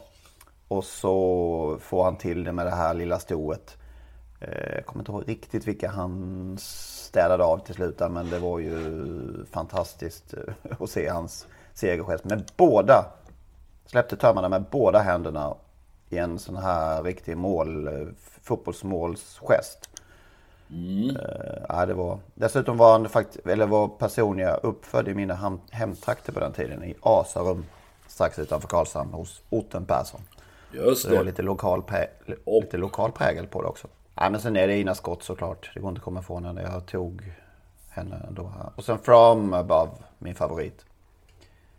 Och 0.67 0.83
så 0.83 1.77
får 1.81 2.03
han 2.03 2.17
till 2.17 2.43
det 2.43 2.51
med 2.51 2.65
det 2.65 2.75
här 2.75 2.93
lilla 2.93 3.19
stoet. 3.19 3.77
Eh, 4.39 4.75
jag 4.75 4.85
kommer 4.85 5.01
inte 5.01 5.11
ihåg 5.11 5.29
riktigt 5.29 5.67
vilka 5.67 5.89
han 5.89 6.57
städade 6.59 7.43
av 7.43 7.57
till 7.57 7.75
slut 7.75 7.99
men 7.99 8.29
det 8.29 8.39
var 8.39 8.59
ju 8.59 9.45
fantastiskt 9.51 10.33
eh, 10.33 10.73
att 10.79 10.89
se 10.89 11.09
hans 11.09 11.47
segergest. 11.73 12.25
Med 12.25 12.51
båda, 12.57 13.05
släppte 13.85 14.17
tömmarna 14.17 14.49
med 14.49 14.65
båda 14.71 14.99
händerna 14.99 15.55
i 16.09 16.17
en 16.17 16.39
sån 16.39 16.55
här 16.55 17.03
riktig 17.03 17.37
mål, 17.37 17.87
eh, 17.87 18.07
fotbollsmålsgest. 18.41 19.89
Eh, 20.71 21.63
ja, 21.69 21.85
det 21.85 21.93
var, 21.93 22.19
dessutom 22.35 22.77
var 22.77 22.91
han 22.91 23.09
faktiskt, 23.09 23.47
eller 23.47 23.67
var 23.67 23.87
personliga 23.87 24.53
uppfödd 24.55 25.07
i 25.07 25.13
mina 25.13 25.33
hem, 25.33 25.59
hemtrakter 25.71 26.33
på 26.33 26.39
den 26.39 26.53
tiden 26.53 26.83
i 26.83 26.95
Asarum 27.01 27.65
strax 28.07 28.39
utanför 28.39 28.67
Karlshamn 28.67 29.13
hos 29.13 29.41
Otten 29.49 29.85
Persson. 29.85 30.21
Just 30.73 31.01
Så 31.01 31.07
det 31.09 31.15
var 31.15 31.23
det. 31.23 31.29
lite 31.29 31.41
lokal, 31.41 31.81
prä, 31.83 32.07
lite 32.45 32.77
lokal 32.77 33.11
prägel 33.11 33.47
på 33.47 33.61
det 33.61 33.67
också. 33.67 33.87
Ja, 34.15 34.29
men 34.29 34.41
sen 34.41 34.55
är 34.57 34.67
det 34.67 34.77
Ina 34.79 34.95
Skott 34.95 35.23
såklart. 35.23 35.71
Det 35.73 35.79
går 35.79 35.89
inte 35.89 35.99
att 35.99 36.05
komma 36.05 36.19
ifrån 36.19 36.45
henne. 36.45 36.61
Jag 36.61 36.85
tog 36.85 37.31
henne 37.89 38.25
ändå 38.27 38.51
här. 38.57 38.69
Och 38.75 38.83
sen 38.83 38.99
From 38.99 39.53
Above, 39.53 39.91
min 40.19 40.35
favorit. 40.35 40.85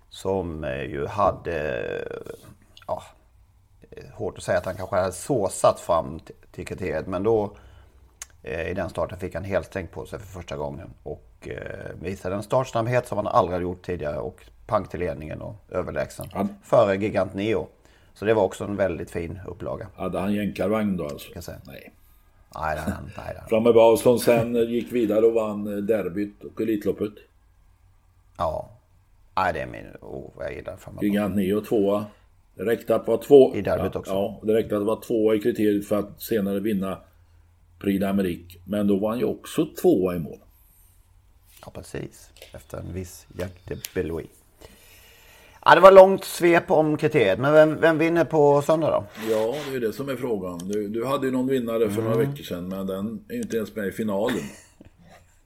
Som 0.08 0.64
eh, 0.64 0.82
ju 0.82 1.06
hade, 1.06 1.84
ja, 2.86 3.02
eh, 3.90 4.04
hårt 4.14 4.38
att 4.38 4.44
säga 4.44 4.58
att 4.58 4.64
han 4.66 4.76
kanske 4.76 4.96
hade 4.96 5.12
såsat 5.12 5.80
fram 5.80 6.20
till- 6.52 6.66
kriteriet. 6.66 7.06
Men 7.06 7.22
då 7.22 7.50
i 8.42 8.74
den 8.74 8.90
starten 8.90 9.18
fick 9.18 9.34
han 9.34 9.44
helt 9.44 9.66
stängt 9.66 9.90
på 9.90 10.06
sig 10.06 10.18
för 10.18 10.26
första 10.26 10.56
gången. 10.56 10.90
Och 11.02 11.48
eh, 11.48 12.00
visade 12.00 12.34
en 12.34 12.42
startsnabbhet 12.42 13.06
som 13.06 13.18
han 13.18 13.26
aldrig 13.26 13.62
gjort 13.62 13.86
tidigare. 13.86 14.18
Och 14.18 14.44
pang 14.66 14.84
till 14.86 15.00
ledningen 15.00 15.42
och 15.42 15.54
överlägsen. 15.70 16.26
Han- 16.32 16.54
Före 16.62 16.96
Gigant 16.96 17.34
Neo. 17.34 17.68
Så 18.14 18.24
det 18.24 18.34
var 18.34 18.42
också 18.42 18.64
en 18.64 18.76
väldigt 18.76 19.10
fin 19.10 19.40
upplaga. 19.46 19.88
Hade 19.96 20.18
han 20.18 20.34
jänkarvagn 20.34 20.96
då 20.96 21.04
alltså? 21.04 21.30
jag 21.34 21.44
säga. 21.44 21.58
Nej. 21.66 21.92
Nej, 22.54 22.76
nej, 22.76 22.94
nej, 23.16 23.34
nej. 23.34 23.42
Framme 23.48 23.72
Bausson 23.72 24.18
sen 24.18 24.54
gick 24.54 24.92
vidare 24.92 25.26
och 25.26 25.34
vann 25.34 25.66
eh, 25.66 25.76
derbyt 25.76 26.44
och 26.44 26.60
Elitloppet. 26.60 27.12
Ja. 28.38 28.70
Nej, 29.36 29.52
det 29.52 29.60
är 29.60 29.66
min... 29.66 29.86
Oh, 30.00 30.30
jag 30.38 30.54
gillar 30.54 30.76
framåt. 30.76 31.02
Gigant 31.02 31.36
Neo 31.36 31.60
tvåa. 31.60 32.06
Det 32.54 32.64
räckte 32.64 32.94
att 32.94 33.06
vara 33.06 33.18
två... 33.18 33.56
I 33.56 33.62
derbyt 33.62 33.90
ja, 33.94 34.00
också. 34.00 34.12
Ja, 34.12 34.40
det 34.42 34.54
räckte 34.54 34.76
att 34.76 34.82
vara 34.82 35.00
tvåa 35.00 35.34
i 35.34 35.38
kriteriet 35.38 35.88
för 35.88 35.98
att 35.98 36.22
senare 36.22 36.60
vinna 36.60 36.98
Prix 37.78 38.04
d'Amérique. 38.04 38.56
Men 38.64 38.86
då 38.86 38.96
var 38.98 39.08
han 39.10 39.18
ju 39.18 39.24
också 39.24 39.66
tvåa 39.66 40.16
i 40.16 40.18
mål. 40.18 40.38
Ja, 41.64 41.70
precis. 41.74 42.30
Efter 42.54 42.78
en 42.78 42.92
viss 42.92 43.26
Jacques 43.38 43.64
de 43.64 43.76
Belouis. 43.94 44.26
Ja, 45.64 45.74
det 45.74 45.80
var 45.80 45.92
långt 45.92 46.24
svep 46.24 46.70
om 46.70 46.96
kriteriet. 46.96 47.38
Men 47.38 47.52
vem, 47.52 47.80
vem 47.80 47.98
vinner 47.98 48.24
på 48.24 48.62
söndag 48.62 48.90
då? 48.90 49.04
Ja, 49.30 49.54
det 49.70 49.76
är 49.76 49.80
det 49.80 49.92
som 49.92 50.08
är 50.08 50.16
frågan. 50.16 50.58
Du, 50.58 50.88
du 50.88 51.04
hade 51.06 51.26
ju 51.26 51.32
någon 51.32 51.46
vinnare 51.46 51.78
för 51.90 52.00
Mm. 52.00 52.04
några 52.04 52.16
veckor 52.16 52.42
sedan, 52.44 52.68
men 52.68 52.86
den 52.86 53.24
är 53.28 53.34
ju 53.34 53.40
inte 53.40 53.56
ens 53.56 53.76
med 53.76 53.86
i 53.88 53.92
finalen. 53.92 54.38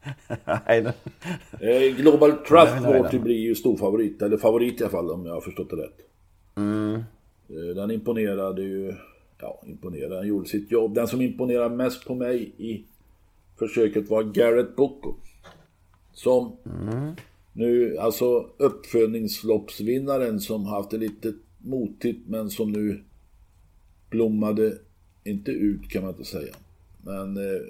Eh, 1.61 1.97
Global 1.97 2.33
Trustworthy 2.33 3.09
nej. 3.13 3.19
blir 3.19 3.37
ju 3.41 3.55
stor 3.55 3.77
favorit, 3.77 4.23
eller 4.23 4.37
favorit 4.37 4.81
i 4.81 4.85
alla 4.85 4.91
fall 4.91 5.11
om 5.11 5.27
jag 5.27 5.35
har 5.35 5.41
förstått 5.41 5.71
det 5.71 5.77
rätt. 5.77 5.99
Mm. 6.57 6.95
Eh, 7.49 7.75
Den 7.77 7.91
imponerade 7.91 8.63
ju, 8.63 8.95
ja 9.43 9.63
imponerade, 9.67 10.17
han 10.17 10.27
gjorde 10.29 10.49
sitt 10.49 10.71
jobb. 10.71 10.95
Den 10.95 11.09
som 11.09 11.21
imponerade 11.21 11.77
mest 11.77 12.05
på 12.07 12.15
mig 12.15 12.53
i 12.59 12.85
försöket 13.59 14.11
var 14.11 14.23
Garrett 14.23 14.77
Bocco. 14.77 15.15
Som 16.13 16.57
Mm. 16.67 17.15
nu, 17.53 17.99
alltså 17.99 18.51
uppfödningsloppsvinnaren 18.57 20.41
som 20.41 20.67
haft 20.67 20.91
det 20.91 20.99
lite 20.99 21.33
motigt 21.59 22.29
men 22.29 22.51
som 22.51 22.73
nu 22.73 23.05
blommade, 24.11 24.79
inte 25.25 25.51
ut 25.51 25.89
kan 25.91 26.03
man 26.03 26.11
inte 26.11 26.25
säga. 26.25 26.55
Men 27.03 27.37
eh, 27.37 27.63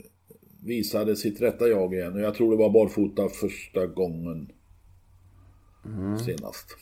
visade 0.64 1.16
sitt 1.16 1.40
rätta 1.40 1.68
jag 1.68 1.94
igen 1.94 2.12
och 2.12 2.20
jag 2.20 2.34
tror 2.34 2.50
det 2.50 2.56
var 2.56 2.70
barfota 2.70 3.28
första 3.28 3.86
gången 3.86 4.52
senast. 6.24 6.76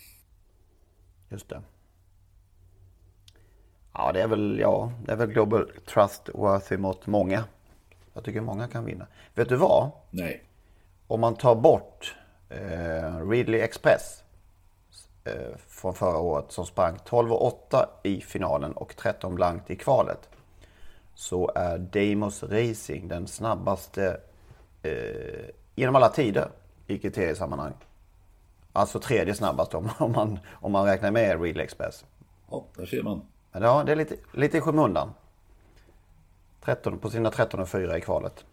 Just 1.30 1.48
det. 1.48 1.62
Ja, 4.02 4.12
det 4.12 4.22
är 4.22 4.28
väl, 4.28 4.58
ja, 4.58 4.92
det 5.04 5.12
är 5.12 5.16
väl 5.16 5.32
Global 5.32 5.72
Trustworthy 5.86 6.76
mot 6.76 7.06
många. 7.06 7.44
Jag 8.12 8.24
tycker 8.24 8.40
många 8.40 8.68
kan 8.68 8.84
vinna. 8.84 9.06
Vet 9.34 9.48
du 9.48 9.56
vad? 9.56 9.90
Nej. 10.10 10.44
Om 11.06 11.20
man 11.20 11.34
tar 11.34 11.54
bort 11.54 12.16
eh, 12.48 13.28
Ridley 13.28 13.60
Express 13.60 14.24
eh, 15.24 15.56
från 15.68 15.94
förra 15.94 16.18
året 16.18 16.52
som 16.52 16.66
sprang 16.66 16.98
12 17.04 17.32
och 17.32 17.46
8 17.46 17.88
i 18.02 18.20
finalen 18.20 18.72
och 18.72 18.96
13 18.96 19.34
blankt 19.34 19.70
i 19.70 19.76
kvalet. 19.76 20.28
Så 21.14 21.50
är 21.54 21.78
Damos 21.78 22.42
Racing 22.42 23.08
den 23.08 23.26
snabbaste 23.26 24.20
eh, 24.82 25.44
genom 25.74 25.96
alla 25.96 26.08
tider 26.08 26.48
i 26.86 26.98
kriteriesammanhang. 26.98 27.74
Alltså 28.72 29.00
tredje 29.00 29.34
snabbast 29.34 29.74
om, 29.74 29.90
om, 29.98 30.12
man, 30.12 30.38
om 30.52 30.72
man 30.72 30.86
räknar 30.86 31.10
med 31.10 31.42
Ridley 31.42 31.64
Express. 31.64 32.04
Ja, 32.50 32.64
där 32.76 32.86
ser 32.86 33.02
man. 33.02 33.22
Men 33.52 33.62
ja, 33.62 33.82
det 33.86 33.92
är 33.92 33.96
lite, 33.96 34.16
lite 34.32 34.58
i 34.58 34.60
skymundan. 34.60 35.10
13, 36.64 36.98
på 36.98 37.10
sina 37.10 37.30
13 37.30 37.60
och 37.60 37.68
4 37.68 37.98
i 37.98 38.00
kvalet. 38.00 38.44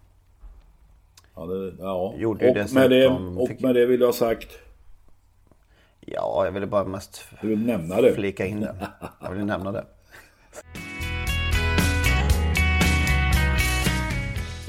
Ja, 1.36 1.46
det, 1.46 1.74
ja. 1.80 2.14
Gjorde 2.18 2.44
ju 2.46 2.50
och, 2.52 2.56
dessutom- 2.58 2.82
med 2.82 2.92
det, 2.92 3.08
och 3.42 3.48
fick- 3.48 3.60
med 3.60 3.76
det 3.76 3.86
vill 3.86 4.00
jag 4.00 4.08
ha 4.08 4.14
sagt, 4.14 4.48
Ja, 6.00 6.46
jag 6.46 6.52
ville 6.52 6.66
bara 6.68 6.84
mest 6.86 7.24
vill 7.42 7.66
nämna 7.66 8.02
det. 8.02 8.14
flika 8.14 8.46
in 8.46 8.60
det. 8.62 8.76
Jag 9.22 9.32
ville 9.32 9.46
nämna 9.46 9.72
det. 9.72 9.86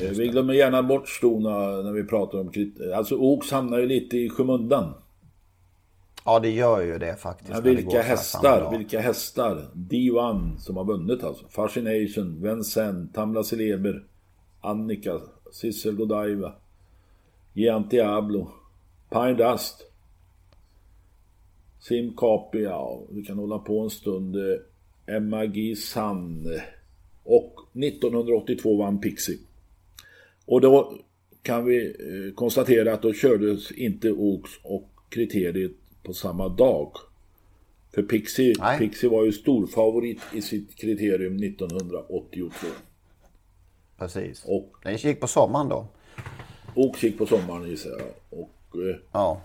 Eh, 0.02 0.10
Vi 0.10 0.28
glömmer 0.28 0.54
gärna 0.54 0.82
bort 0.82 1.08
Stona 1.08 1.58
när 1.82 1.92
vi 1.92 2.04
pratar 2.04 2.40
om 2.40 2.50
krit- 2.50 2.92
Alltså 2.94 3.16
Oaks 3.16 3.50
hamnar 3.50 3.78
ju 3.78 3.86
lite 3.86 4.16
i 4.18 4.28
skymundan. 4.30 4.94
Ja, 6.28 6.38
det 6.38 6.50
gör 6.50 6.80
ju 6.80 6.98
det 6.98 7.16
faktiskt. 7.16 7.50
Ja, 7.50 7.60
det 7.60 7.74
vilka 7.74 8.02
här 8.02 8.08
hästar, 8.08 8.78
vilka 8.78 9.00
hästar. 9.00 9.70
D1 9.74 10.56
som 10.58 10.76
har 10.76 10.84
vunnit 10.84 11.24
alltså. 11.24 11.48
Fascination, 11.48 12.42
Vincent, 12.42 13.14
Tamla 13.14 13.44
Celeber, 13.44 14.04
Annika, 14.60 15.20
Sissel 15.52 15.94
Godiva, 15.94 16.52
Gian 17.54 17.88
Diablo, 17.88 18.50
Pine 19.10 19.32
Dust, 19.32 19.86
Sim 21.78 22.16
Capi, 22.16 22.62
ja, 22.62 23.02
vi 23.10 23.22
kan 23.22 23.38
hålla 23.38 23.58
på 23.58 23.80
en 23.80 23.90
stund. 23.90 24.36
Emma 25.06 25.46
G. 25.46 25.76
Sun 25.76 26.46
och 27.24 27.54
1982 27.72 28.76
vann 28.76 29.00
Pixie. 29.00 29.38
Och 30.46 30.60
då 30.60 30.98
kan 31.42 31.64
vi 31.64 31.86
eh, 31.86 32.34
konstatera 32.34 32.92
att 32.92 33.02
då 33.02 33.12
kördes 33.12 33.72
inte 33.72 34.12
Oaks 34.12 34.50
och 34.62 34.90
kriteriet 35.08 35.72
på 36.08 36.14
samma 36.14 36.48
dag. 36.48 36.92
För 37.94 38.02
Pixie, 38.02 38.54
Pixie 38.78 39.10
var 39.10 39.24
ju 39.24 39.32
storfavorit 39.32 40.20
i 40.34 40.42
sitt 40.42 40.76
kriterium 40.76 41.36
1982. 41.36 42.66
Precis. 43.98 44.44
Och, 44.44 44.72
Den 44.82 44.96
gick 44.96 45.20
på 45.20 45.26
sommaren 45.26 45.68
då. 45.68 45.86
Och 46.74 47.04
gick 47.04 47.18
på 47.18 47.26
sommaren 47.26 47.68
gissar 47.68 47.90
jag. 47.90 48.40
Och, 48.40 48.76
eh, 48.76 48.96
ja. 49.12 49.40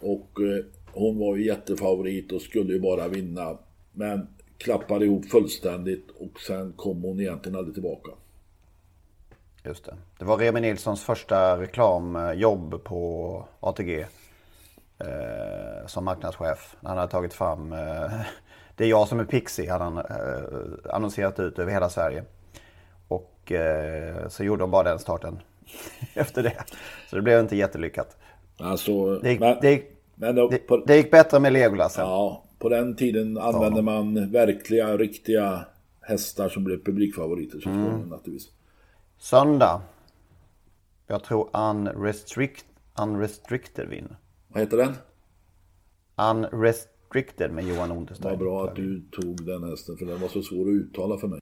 och 0.00 0.40
eh, 0.40 0.64
hon 0.92 1.18
var 1.18 1.36
ju 1.36 1.46
jättefavorit 1.46 2.32
och 2.32 2.42
skulle 2.42 2.72
ju 2.72 2.80
bara 2.80 3.08
vinna. 3.08 3.58
Men 3.92 4.26
klappade 4.58 5.04
ihop 5.04 5.26
fullständigt 5.26 6.10
och 6.18 6.40
sen 6.40 6.72
kom 6.72 7.02
hon 7.02 7.20
egentligen 7.20 7.58
aldrig 7.58 7.74
tillbaka. 7.74 8.10
Just 9.64 9.84
det. 9.84 9.96
Det 10.18 10.24
var 10.24 10.38
Remi 10.38 10.60
Nilssons 10.60 11.02
första 11.02 11.60
reklamjobb 11.60 12.84
på 12.84 13.44
ATG. 13.60 14.06
Eh, 15.02 15.86
som 15.86 16.04
marknadschef. 16.04 16.76
Han 16.82 16.98
hade 16.98 17.10
tagit 17.12 17.34
fram 17.34 17.72
eh, 17.72 18.10
Det 18.76 18.84
är 18.84 18.88
jag 18.88 19.08
som 19.08 19.20
är 19.20 19.24
Pixie 19.24 19.70
hade 19.70 19.84
han 19.84 19.98
eh, 19.98 20.94
annonserat 20.94 21.40
ut 21.40 21.58
över 21.58 21.72
hela 21.72 21.88
Sverige. 21.88 22.24
Och 23.08 23.52
eh, 23.52 24.28
så 24.28 24.44
gjorde 24.44 24.62
de 24.62 24.70
bara 24.70 24.82
den 24.82 24.98
starten 24.98 25.40
efter 26.14 26.42
det. 26.42 26.64
Så 27.10 27.16
det 27.16 27.22
blev 27.22 27.40
inte 27.40 27.56
jättelyckat. 27.56 28.16
Alltså, 28.58 29.18
det, 29.18 29.30
gick, 29.30 29.40
men, 29.40 29.58
det, 29.60 29.70
gick, 29.70 29.84
men 30.14 30.34
då, 30.34 30.48
det, 30.48 30.86
det 30.86 30.96
gick 30.96 31.10
bättre 31.10 31.40
med 31.40 31.52
Legolassen. 31.52 32.04
Ja, 32.04 32.42
på 32.58 32.68
den 32.68 32.96
tiden 32.96 33.38
använde 33.38 33.78
ja. 33.78 33.82
man 33.82 34.30
verkliga, 34.30 34.96
riktiga 34.96 35.64
hästar 36.00 36.48
som 36.48 36.64
blev 36.64 36.84
publikfavoriter 36.84 37.60
så 37.60 37.68
mm. 37.68 38.00
naturligtvis. 38.00 38.50
Söndag. 39.18 39.80
Jag 41.06 41.24
tror 41.24 41.48
Unrestrict, 41.52 42.64
Unrestricted 43.02 43.88
vinner. 43.88 44.16
Vad 44.52 44.62
heter 44.62 44.76
den? 44.76 44.94
Unrestricted 46.30 47.52
med 47.52 47.64
Johan 47.64 47.90
Unterstein. 47.90 48.30
Vad 48.30 48.38
bra 48.38 48.64
att 48.64 48.76
du 48.76 49.02
tog 49.10 49.46
den 49.46 49.62
hästen 49.64 49.96
för 49.96 50.06
den 50.06 50.20
var 50.20 50.28
så 50.28 50.42
svår 50.42 50.62
att 50.62 50.74
uttala 50.74 51.18
för 51.18 51.28
mig. 51.28 51.40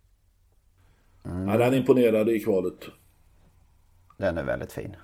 Mm. 1.25 1.49
Ja, 1.49 1.59
den 1.59 1.75
imponerade 1.75 2.37
i 2.37 2.41
kvalet. 2.41 2.89
Den 4.19 4.39
är 4.39 4.45
väldigt 4.45 4.73
fin. 4.73 4.97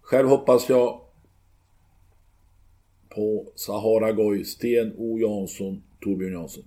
Själv 0.00 0.28
hoppas 0.28 0.68
jag 0.68 1.00
på 3.08 3.52
Sahara 3.54 4.12
Goy, 4.12 4.44
Sten 4.44 4.92
O 4.96 5.18
Jansson, 5.18 5.82
Torbjörn 6.00 6.32
Jansson. 6.32 6.64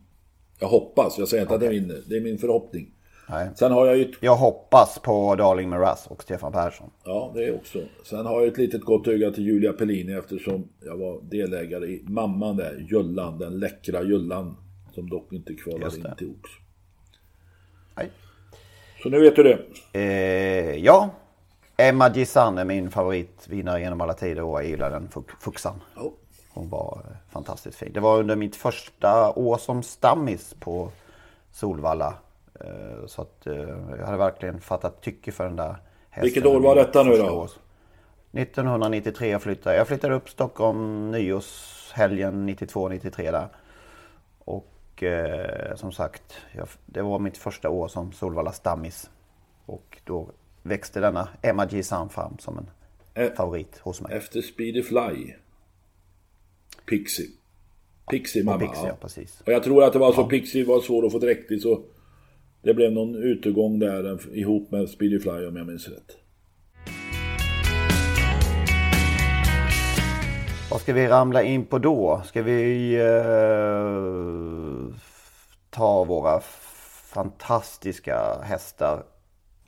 Jag 0.59 0.67
hoppas, 0.67 1.17
jag 1.17 1.27
säger 1.27 1.43
inte 1.43 1.55
okay. 1.55 1.67
att 1.67 1.73
jag 1.73 1.81
vinner. 1.81 2.03
Det 2.07 2.17
är 2.17 2.21
min 2.21 2.37
förhoppning. 2.37 2.94
Nej. 3.29 3.49
Sen 3.55 3.71
har 3.71 3.85
jag 3.85 3.97
ju... 3.97 4.09
Ett... 4.09 4.17
Jag 4.19 4.35
hoppas 4.35 4.99
på 4.99 5.35
Darling 5.35 5.69
Miraz 5.69 6.07
och 6.07 6.23
Stefan 6.23 6.51
Persson. 6.51 6.91
Ja, 7.03 7.31
det 7.35 7.45
är 7.45 7.55
också. 7.55 7.79
Sen 8.03 8.25
har 8.25 8.41
jag 8.41 8.47
ett 8.47 8.57
litet 8.57 8.81
gott 8.81 9.07
öga 9.07 9.31
till 9.31 9.45
Julia 9.45 9.73
Pellini 9.73 10.13
eftersom 10.13 10.67
jag 10.79 10.97
var 10.97 11.21
delägare 11.21 11.85
i 11.85 12.03
mamman 12.07 12.57
där, 12.57 12.85
Jullan, 12.89 13.37
den 13.37 13.59
läckra 13.59 14.03
Jullan. 14.03 14.57
Som 14.95 15.09
dock 15.09 15.33
inte 15.33 15.53
kvalade 15.53 15.97
in 15.97 16.07
till 16.17 16.29
Ox. 16.29 16.49
Nej. 17.95 18.11
Så 19.03 19.09
nu 19.09 19.19
vet 19.19 19.35
du 19.35 19.43
det. 19.43 19.59
Eh, 19.93 20.75
ja. 20.75 21.09
Emma 21.77 22.11
Gissan 22.13 22.57
är 22.57 22.65
min 22.65 22.91
favoritvinnare 22.91 23.81
genom 23.81 24.01
alla 24.01 24.13
tider 24.13 24.43
och 24.43 24.59
jag 24.59 24.69
gillar 24.69 24.91
den 24.91 25.09
fuxan. 25.39 25.81
Oh. 25.95 26.11
Hon 26.53 26.69
var 26.69 27.01
eh, 27.05 27.17
fantastiskt 27.33 27.77
fin. 27.77 27.93
Det 27.93 27.99
var 27.99 28.19
under 28.19 28.35
mitt 28.35 28.55
första 28.55 29.31
år 29.31 29.57
som 29.57 29.83
stammis 29.83 30.55
på 30.59 30.91
Solvalla. 31.51 32.13
Eh, 32.59 33.05
så 33.05 33.21
att 33.21 33.47
eh, 33.47 33.55
jag 33.97 34.05
hade 34.05 34.17
verkligen 34.17 34.61
fattat 34.61 35.01
tycke 35.01 35.31
för 35.31 35.43
den 35.43 35.55
där 35.55 35.77
hästen. 36.09 36.23
Vilket 36.23 36.45
år 36.45 36.59
var 36.59 36.75
detta 36.75 37.03
nu 37.03 37.17
då? 37.17 37.47
1993 38.31 39.29
jag 39.29 39.41
flyttade. 39.41 39.75
Jag 39.75 39.87
flyttade 39.87 40.15
upp 40.15 40.29
Stockholm 40.29 41.11
nyårshelgen 41.11 42.49
92-93 42.49 43.31
där. 43.31 43.47
Och 44.39 45.03
eh, 45.03 45.75
som 45.75 45.91
sagt, 45.91 46.33
jag, 46.51 46.67
det 46.85 47.01
var 47.01 47.19
mitt 47.19 47.37
första 47.37 47.69
år 47.69 47.87
som 47.87 48.11
Solvalla 48.11 48.51
stammis. 48.51 49.09
Och 49.65 49.97
då 50.03 50.29
växte 50.63 50.99
denna 50.99 51.29
Emma 51.41 51.65
G. 51.65 51.83
Fram 51.83 52.37
som 52.39 52.57
en 52.57 52.69
e 53.23 53.31
favorit 53.35 53.77
hos 53.77 54.01
mig. 54.01 54.17
Efter 54.17 54.41
Speedy 54.41 54.83
Fly. 54.83 55.33
Pixie. 56.85 57.29
Pixie 58.09 58.43
mamma. 58.43 58.55
Och 58.55 58.61
Pixie, 58.61 58.87
ja. 58.87 58.95
precis. 59.01 59.41
Och 59.45 59.53
jag 59.53 59.63
tror 59.63 59.83
att 59.83 59.93
det 59.93 59.99
var 59.99 60.11
så 60.11 60.21
ja. 60.21 60.27
Pixie 60.27 60.65
var 60.65 60.81
svår 60.81 61.05
att 61.05 61.11
få 61.11 61.19
dräktig 61.19 61.61
så 61.61 61.81
det 62.65 62.73
blev 62.73 62.91
någon 62.91 63.15
utegång 63.15 63.79
där 63.79 64.11
eh, 64.11 64.39
ihop 64.39 64.71
med 64.71 64.89
Speedy 64.89 65.19
Fly 65.19 65.45
om 65.45 65.55
jag 65.55 65.67
minns 65.67 65.87
rätt. 65.87 66.17
Vad 70.71 70.81
ska 70.81 70.93
vi 70.93 71.07
ramla 71.07 71.43
in 71.43 71.65
på 71.65 71.79
då? 71.79 72.21
Ska 72.25 72.41
vi 72.41 72.95
eh, 72.95 73.05
ta 75.69 76.03
våra 76.03 76.39
fantastiska 77.13 78.41
hästar 78.43 79.03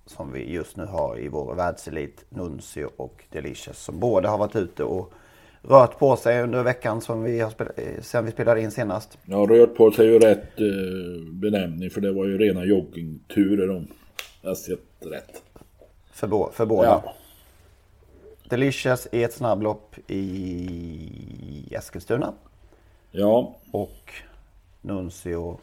som 0.05 0.31
vi 0.31 0.53
just 0.53 0.77
nu 0.77 0.85
har 0.85 1.19
i 1.19 1.27
vår 1.27 1.55
världselit, 1.55 2.25
Nuncio 2.29 2.89
och 2.97 3.23
Delicious, 3.29 3.79
som 3.79 3.99
båda 3.99 4.29
har 4.29 4.37
varit 4.37 4.55
ute 4.55 4.83
och 4.83 5.13
rört 5.61 5.99
på 5.99 6.15
sig 6.15 6.43
under 6.43 6.63
veckan 6.63 7.01
som 7.01 7.23
vi 7.23 7.39
har 7.39 7.49
spelat, 7.49 7.79
eh, 7.79 8.01
sen 8.01 8.25
vi 8.25 8.31
spelade 8.31 8.61
in 8.61 8.71
senast. 8.71 9.17
Ja, 9.25 9.37
rört 9.37 9.75
på 9.75 9.91
sig 9.91 10.07
är 10.07 10.11
ju 10.11 10.19
rätt 10.19 10.59
eh, 10.59 11.33
benämning 11.33 11.89
för 11.89 12.01
det 12.01 12.11
var 12.11 12.25
ju 12.25 12.37
rena 12.37 12.65
joggingturer 12.65 13.69
om 13.69 13.87
jag 14.41 14.57
sett 14.57 14.79
rätt. 14.99 15.43
För, 16.11 16.27
bo, 16.27 16.51
för 16.51 16.65
båda. 16.65 17.01
Ja. 17.05 17.13
Delicious 18.49 19.07
i 19.11 19.23
ett 19.23 19.33
snabblopp 19.33 19.95
i 20.07 21.67
Eskilstuna. 21.71 22.33
Ja. 23.11 23.55
Och 23.71 24.13
Nuncio 24.81 25.59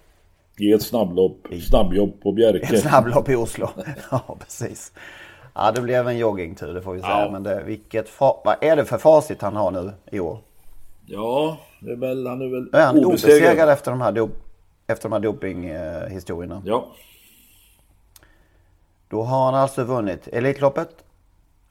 i 0.59 0.73
ett 0.73 0.83
snabblopp, 0.83 1.47
snabbjobb 1.69 2.21
på 2.21 2.33
Bjerke. 2.33 2.67
Ett 2.75 2.81
snabblopp 2.81 3.29
i 3.29 3.35
Oslo. 3.35 3.69
ja, 4.11 4.37
precis. 4.41 4.93
Ja, 5.55 5.73
det 5.73 5.81
blev 5.81 6.09
en 6.09 6.19
joggingtur 6.19 6.75
det 6.75 6.83
får 6.83 6.93
vi 6.95 7.01
säga. 7.01 7.21
Ja. 7.21 7.31
Men 7.31 7.43
det, 7.43 7.63
vilket 7.63 8.21
vad 8.21 8.57
är 8.61 8.77
det 8.77 8.85
för 8.85 8.99
facit 8.99 9.43
han 9.43 9.57
har 9.57 9.71
nu 9.71 9.93
i 10.13 10.21
år? 10.21 10.39
Ja, 11.07 11.59
det 11.81 11.93
är 11.93 11.97
väl, 11.97 12.27
han 12.27 12.43
är 12.43 12.49
väl 12.49 12.75
är 12.75 12.87
han 12.87 13.05
obesegrad 13.05 13.69
efter 13.69 13.91
de 13.91 14.01
här, 14.01 14.13
dop, 14.13 14.31
efter 14.87 15.09
de 15.09 15.13
här 15.13 15.21
dopinghistorierna. 15.21 16.63
Ja. 16.65 16.87
Då 19.09 19.23
har 19.23 19.45
han 19.45 19.55
alltså 19.55 19.85
vunnit 19.85 20.29
Elitloppet, 20.29 21.05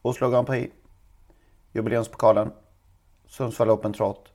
Oslo 0.01 0.29
Grand 0.29 0.47
Prix, 0.47 0.73
Jubileumspokalen, 1.71 2.51
Sundsvall 3.27 3.69
Open 3.69 3.93
Trot, 3.93 4.31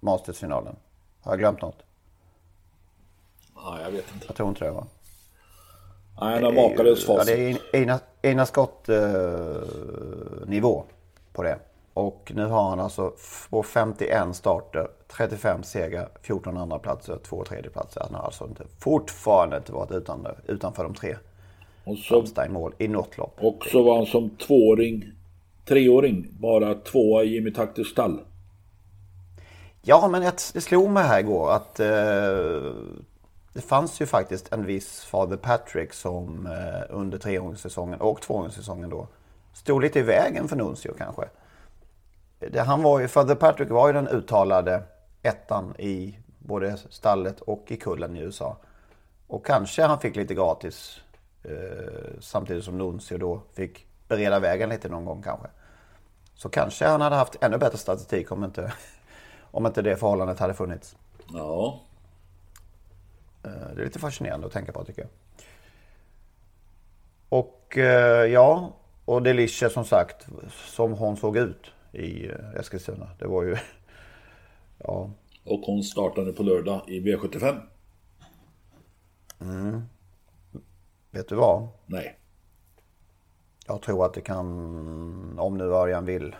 Mastersfinalen. 0.00 0.76
Har 1.20 1.32
jag 1.32 1.38
glömt 1.38 1.62
något? 1.62 1.82
Ja, 3.54 3.78
jag 3.82 3.90
vet 3.90 4.14
inte. 4.14 4.26
Jag 4.26 4.36
tror 4.36 4.48
inte 4.48 4.64
det 4.64 4.70
va? 4.70 4.86
Nej, 6.20 6.34
han 6.34 6.44
har 6.44 6.52
makalös 6.52 7.06
facit. 7.06 7.28
Ja, 7.28 7.36
det 7.36 7.50
är 7.50 7.82
ena, 7.82 8.00
ena 8.22 8.46
skott 8.46 8.88
eh, 8.88 8.98
nivå 10.46 10.84
på 11.32 11.42
det. 11.42 11.58
Och 11.94 12.32
nu 12.34 12.46
har 12.46 12.70
han 12.70 12.80
alltså 12.80 13.12
på 13.50 13.62
51 13.62 14.36
starter, 14.36 14.88
35 15.16 15.62
segrar, 15.62 16.08
14 16.22 16.56
andra 16.56 16.78
platser, 16.78 17.18
2 17.22 17.44
tredjeplatser. 17.44 18.02
Han 18.04 18.14
har 18.14 18.22
alltså 18.22 18.44
inte, 18.44 18.64
fortfarande 18.78 19.56
inte 19.56 19.72
varit 19.72 19.92
utan, 19.92 20.26
utanför 20.46 20.84
de 20.84 20.94
tre 20.94 21.16
och 21.84 21.98
så, 21.98 22.24
mål 22.48 22.74
i 22.78 22.88
något 22.88 23.18
lopp. 23.18 23.36
Och 23.40 23.66
så 23.72 23.82
var 23.82 23.96
han 23.96 24.06
som 24.06 24.30
tvååring, 24.30 25.04
treåring, 25.64 26.26
bara 26.40 26.74
tvåa 26.74 27.24
i 27.24 27.34
Jimmy 27.34 27.52
Takters 27.52 27.90
stall. 27.90 28.20
Ja, 29.82 30.08
men 30.08 30.22
det 30.22 30.60
slog 30.60 30.90
mig 30.90 31.04
här 31.04 31.20
igår 31.20 31.52
att 31.52 31.80
eh, 31.80 31.86
det 33.52 33.60
fanns 33.60 34.00
ju 34.00 34.06
faktiskt 34.06 34.52
en 34.52 34.66
viss 34.66 35.04
Father 35.04 35.36
Patrick 35.36 35.92
som 35.92 36.46
eh, 36.46 36.82
under 36.88 37.18
treåringssäsongen 37.18 38.00
och 38.00 38.22
tvååringssäsongen 38.22 38.90
då 38.90 39.06
stod 39.52 39.82
lite 39.82 39.98
i 39.98 40.02
vägen 40.02 40.48
för 40.48 40.56
Nuncio 40.56 40.94
kanske. 40.98 41.28
Det, 42.38 42.60
han 42.60 42.82
var 42.82 43.00
ju, 43.00 43.08
Father 43.08 43.34
Patrick 43.34 43.70
var 43.70 43.86
ju 43.86 43.92
den 43.92 44.08
uttalade 44.08 44.82
ettan 45.22 45.74
i 45.78 46.18
både 46.38 46.76
stallet 46.76 47.40
och 47.40 47.64
i 47.68 47.76
kullen 47.76 48.16
i 48.16 48.20
USA. 48.20 48.56
Och 49.26 49.46
kanske 49.46 49.82
han 49.82 50.00
fick 50.00 50.16
lite 50.16 50.34
gratis 50.34 51.00
eh, 51.42 52.20
samtidigt 52.20 52.64
som 52.64 52.78
Nuncio 52.78 53.18
då 53.18 53.42
fick 53.52 53.86
bereda 54.08 54.40
vägen 54.40 54.68
lite 54.68 54.88
någon 54.88 55.04
gång 55.04 55.22
kanske. 55.22 55.46
Så 56.34 56.48
kanske 56.48 56.86
han 56.86 57.00
hade 57.00 57.16
haft 57.16 57.36
ännu 57.40 57.58
bättre 57.58 57.78
statistik 57.78 58.32
om 58.32 58.44
inte, 58.44 58.72
om 59.50 59.66
inte 59.66 59.82
det 59.82 59.96
förhållandet 59.96 60.38
hade 60.38 60.54
funnits. 60.54 60.96
Ja, 61.32 61.80
det 63.42 63.80
är 63.80 63.84
lite 63.84 63.98
fascinerande 63.98 64.46
att 64.46 64.52
tänka 64.52 64.72
på 64.72 64.84
tycker 64.84 65.02
jag. 65.02 65.10
Och 67.28 67.78
eh, 67.78 68.26
ja, 68.26 68.72
och 69.04 69.22
Delicious 69.22 69.72
som 69.72 69.84
sagt, 69.84 70.26
som 70.50 70.92
hon 70.92 71.16
såg 71.16 71.36
ut 71.36 71.70
i 71.92 72.26
eh, 72.28 72.60
Eskilstuna. 72.60 73.10
Det 73.18 73.26
var 73.26 73.42
ju, 73.42 73.56
ja. 74.78 75.10
Och 75.44 75.60
hon 75.60 75.82
startade 75.82 76.32
på 76.32 76.42
lördag 76.42 76.82
i 76.88 77.00
V75. 77.00 77.60
Mm. 79.40 79.82
Vet 81.10 81.28
du 81.28 81.34
vad? 81.34 81.68
Nej. 81.86 82.18
Jag 83.66 83.82
tror 83.82 84.06
att 84.06 84.14
det 84.14 84.20
kan, 84.20 85.38
om 85.38 85.58
nu 85.58 85.64
Örjan 85.64 86.04
vill 86.04 86.36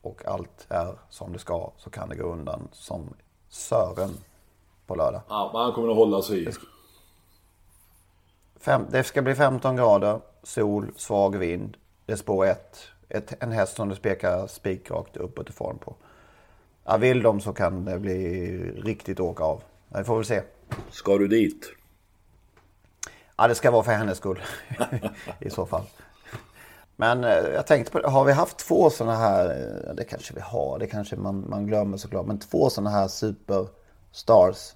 och 0.00 0.26
allt 0.26 0.66
är 0.68 0.98
som 1.08 1.32
det 1.32 1.38
ska, 1.38 1.72
så 1.76 1.90
kan 1.90 2.08
det 2.08 2.16
gå 2.16 2.24
undan 2.24 2.68
som 2.72 3.14
Sören 3.48 4.10
på 4.90 4.96
lördag. 4.96 5.20
Ja, 5.28 5.50
men 5.52 5.62
han 5.62 5.72
kommer 5.72 5.88
att 5.88 5.96
hålla 5.96 6.22
sig 6.22 6.48
i. 6.48 6.52
Fem, 8.60 8.86
det 8.90 9.04
ska 9.04 9.22
bli 9.22 9.34
15 9.34 9.76
grader, 9.76 10.20
sol, 10.42 10.92
svag 10.96 11.36
vind. 11.36 11.76
Det 12.06 12.12
är 12.12 12.16
spår 12.16 12.46
1. 12.46 12.78
Ett, 13.08 13.42
en 13.42 13.52
häst 13.52 13.76
som 13.76 13.88
du 13.88 13.94
spekar 13.94 14.46
spikrakt 14.46 15.16
uppåt 15.16 15.50
i 15.50 15.52
form 15.52 15.78
på. 15.78 15.94
Ja, 16.84 16.96
vill 16.96 17.22
de 17.22 17.40
så 17.40 17.52
kan 17.52 17.84
det 17.84 17.98
bli 17.98 18.56
riktigt 18.82 19.20
åka 19.20 19.44
av. 19.44 19.62
Vi 19.88 20.04
får 20.04 20.16
väl 20.16 20.24
se. 20.24 20.42
Ska 20.90 21.18
du 21.18 21.28
dit? 21.28 21.72
Ja, 23.36 23.48
det 23.48 23.54
ska 23.54 23.70
vara 23.70 23.82
för 23.82 23.92
hennes 23.92 24.18
skull 24.18 24.40
i 25.40 25.50
så 25.50 25.66
fall. 25.66 25.84
Men 26.96 27.24
eh, 27.24 27.30
jag 27.54 27.66
tänkte 27.66 27.92
på 27.92 28.00
det, 28.00 28.08
har 28.08 28.24
vi 28.24 28.32
haft 28.32 28.58
två 28.58 28.90
sådana 28.90 29.16
här, 29.16 29.44
eh, 29.44 29.94
det 29.94 30.04
kanske 30.04 30.34
vi 30.34 30.40
har, 30.40 30.78
det 30.78 30.86
kanske 30.86 31.16
man, 31.16 31.44
man 31.48 31.66
glömmer 31.66 31.96
såklart, 31.96 32.26
men 32.26 32.38
två 32.38 32.70
sådana 32.70 32.90
här 32.90 33.08
superstars 33.08 34.74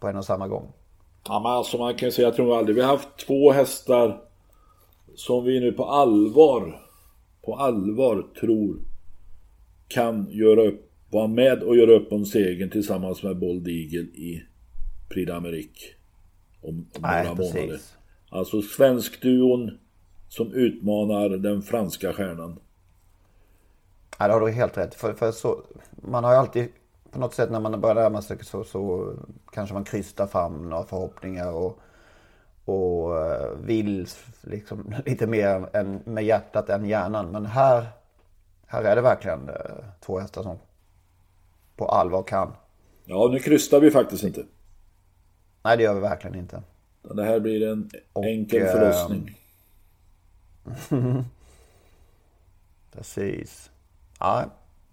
på 0.00 0.08
en 0.08 0.16
och 0.16 0.24
samma 0.24 0.48
gång. 0.48 0.72
Ja, 1.28 1.40
men 1.40 1.52
alltså 1.52 1.78
man 1.78 1.94
kan 1.94 2.12
säga, 2.12 2.28
jag 2.28 2.36
tror 2.36 2.58
aldrig 2.58 2.76
vi 2.76 2.82
har 2.82 2.88
haft 2.88 3.26
två 3.26 3.52
hästar 3.52 4.22
som 5.14 5.44
vi 5.44 5.60
nu 5.60 5.72
på 5.72 5.84
allvar, 5.84 6.82
på 7.42 7.56
allvar 7.56 8.26
tror 8.40 8.80
kan 9.88 10.30
göra 10.30 10.62
upp, 10.62 10.90
vara 11.10 11.26
med 11.26 11.62
och 11.62 11.76
göra 11.76 11.92
upp 11.92 12.12
om 12.12 12.26
segern 12.26 12.70
tillsammans 12.70 13.22
med 13.22 13.38
Bold 13.38 13.68
Eagle 13.68 14.00
i 14.00 14.42
Prix 15.08 15.30
d'Amérique. 15.30 15.84
Om, 16.60 16.74
om 16.74 16.86
Nej, 16.98 17.24
några 17.24 17.36
precis. 17.36 17.54
månader. 17.54 17.80
Alltså 18.28 18.62
svenskduon 18.62 19.78
som 20.28 20.52
utmanar 20.52 21.28
den 21.28 21.62
franska 21.62 22.12
stjärnan. 22.12 22.58
Ja, 24.18 24.26
det 24.26 24.32
har 24.32 24.40
du 24.40 24.50
helt 24.50 24.78
rätt. 24.78 24.94
För, 24.94 25.12
för 25.12 25.32
så, 25.32 25.62
man 26.02 26.24
har 26.24 26.32
ju 26.32 26.38
alltid, 26.38 26.68
på 27.16 27.20
något 27.20 27.34
sätt 27.34 27.50
när 27.50 27.60
man 27.60 27.80
börjar 27.80 27.94
närma 27.94 28.22
sig 28.22 28.44
så, 28.44 28.64
så 28.64 29.14
kanske 29.52 29.74
man 29.74 29.84
krystar 29.84 30.26
fram 30.26 30.68
några 30.68 30.84
förhoppningar 30.84 31.52
och, 31.52 31.78
och 32.64 33.18
eh, 33.26 33.50
vill 33.58 34.08
liksom 34.40 34.94
lite 35.06 35.26
mer 35.26 35.76
än, 35.76 36.00
med 36.04 36.24
hjärtat 36.24 36.68
än 36.68 36.84
hjärnan. 36.84 37.30
Men 37.30 37.46
här, 37.46 37.86
här 38.66 38.84
är 38.84 38.96
det 38.96 39.02
verkligen 39.02 39.48
eh, 39.48 39.84
två 40.00 40.18
hästar 40.18 40.42
som 40.42 40.58
på 41.76 41.88
allvar 41.88 42.22
kan. 42.22 42.52
Ja, 43.04 43.28
nu 43.32 43.38
krystar 43.38 43.80
vi 43.80 43.90
faktiskt 43.90 44.24
inte. 44.24 44.44
Nej, 45.62 45.76
det 45.76 45.82
gör 45.82 45.94
vi 45.94 46.00
verkligen 46.00 46.36
inte. 46.36 46.62
Det 47.02 47.24
här 47.24 47.40
blir 47.40 47.68
en 47.68 47.90
enkel 48.24 48.62
eh, 48.62 48.72
förlossning. 48.72 49.38
Precis. 52.92 53.70
Ja, 54.20 54.44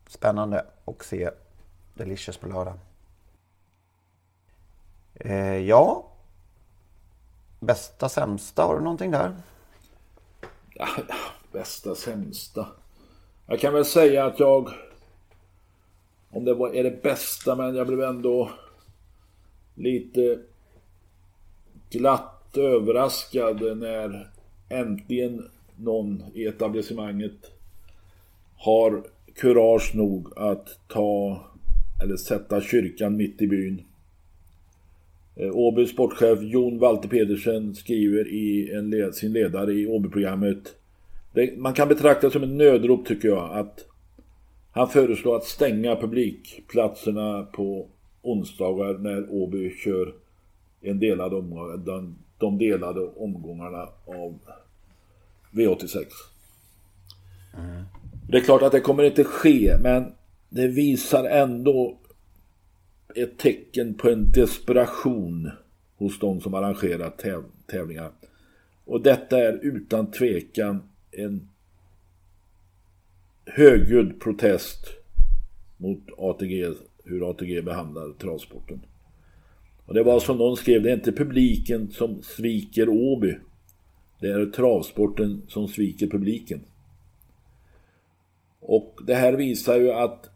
spännande 0.08 0.66
att 0.86 1.04
se 1.04 1.30
Delicious 1.94 2.38
på 2.38 2.48
lördag. 2.48 2.74
Eh, 5.16 5.58
ja. 5.58 6.06
Bästa 7.60 8.10
sämsta, 8.10 8.64
har 8.64 8.76
du 8.76 8.84
någonting 8.84 9.12
där? 9.12 9.36
Bästa, 11.52 11.96
sämsta. 11.96 12.68
Jag 13.46 13.60
kan 13.60 13.74
väl 13.74 13.86
säga 13.86 14.26
att 14.26 14.40
jag... 14.40 14.70
Om 16.32 16.46
det 16.46 16.54
var, 16.54 16.76
är 16.76 16.84
det 16.84 17.04
bästa, 17.04 17.56
men 17.56 17.76
jag 17.76 17.88
blev 17.88 18.02
ändå 18.02 18.50
lite 19.76 20.40
glatt 21.90 22.58
överraskad 22.58 23.78
när 23.78 24.30
äntligen 24.70 25.50
någon 25.76 26.24
i 26.34 26.46
etablissemanget 26.46 27.52
har 28.58 29.04
kurage 29.36 29.96
nog 29.96 30.38
att 30.38 30.80
ta 30.88 31.42
eller 32.04 32.18
sätta 32.18 32.62
kyrkan 32.62 33.18
mitt 33.18 33.42
i 33.42 33.48
byn. 33.48 33.82
Eh, 35.36 35.56
Åbys 35.56 35.90
sportchef 35.90 36.42
Jon 36.42 36.80
Walter 36.80 37.10
Pedersen 37.10 37.76
skriver 37.76 38.28
i 38.28 38.72
en 38.74 38.90
led, 38.90 39.16
sin 39.16 39.34
ledare 39.34 39.74
i 39.74 39.88
Åby-programmet 39.88 40.76
Man 41.58 41.74
kan 41.74 41.88
betrakta 41.88 42.28
det 42.28 42.34
som 42.34 42.44
en 42.44 42.58
nödrop 42.58 43.08
tycker 43.08 43.28
jag 43.28 43.58
att 43.58 43.86
han 44.72 44.90
föreslår 44.90 45.36
att 45.36 45.44
stänga 45.44 45.96
publikplatserna 45.96 47.44
på 47.44 47.88
onsdagar 48.22 48.98
när 48.98 49.34
Åby 49.34 49.76
kör 49.76 50.14
en 50.82 51.00
delad 51.00 51.34
omgång, 51.34 51.86
de, 51.86 52.16
de 52.38 52.58
delade 52.58 53.00
omgångarna 53.02 53.88
av 54.06 54.40
V86. 55.52 56.06
Det 58.30 58.38
är 58.38 58.42
klart 58.42 58.62
att 58.62 58.72
det 58.72 58.80
kommer 58.80 59.04
inte 59.04 59.24
ske, 59.24 59.78
men 59.82 60.14
det 60.54 60.68
visar 60.68 61.24
ändå 61.24 61.98
ett 63.16 63.38
tecken 63.38 63.94
på 63.94 64.10
en 64.10 64.32
desperation 64.32 65.52
hos 65.96 66.20
de 66.20 66.42
som 66.42 66.54
arrangerar 66.54 67.10
täv 67.10 67.44
tävlingar. 67.68 68.12
Och 68.86 69.02
detta 69.02 69.40
är 69.40 69.60
utan 69.62 70.12
tvekan 70.12 70.84
en 71.12 71.50
högljudd 73.46 74.22
protest 74.22 74.88
mot 75.78 76.04
ATG, 76.18 76.74
hur 77.04 77.30
ATG 77.30 77.62
behandlar 77.62 78.14
travsporten. 78.14 78.86
Och 79.86 79.94
det 79.94 80.04
var 80.04 80.20
som 80.20 80.38
någon 80.38 80.58
skrev, 80.58 80.84
det 80.84 80.90
är 80.90 80.96
inte 80.96 81.12
publiken 81.12 81.92
som 81.92 82.22
sviker 82.22 82.90
Åby. 82.90 83.38
Det 84.20 84.28
är 84.28 84.46
travsporten 84.46 85.42
som 85.48 85.68
sviker 85.68 86.08
publiken. 86.08 86.62
Och 88.60 89.00
det 89.08 89.16
här 89.16 89.34
visar 89.34 89.80
ju 89.80 89.92
att 89.92 90.30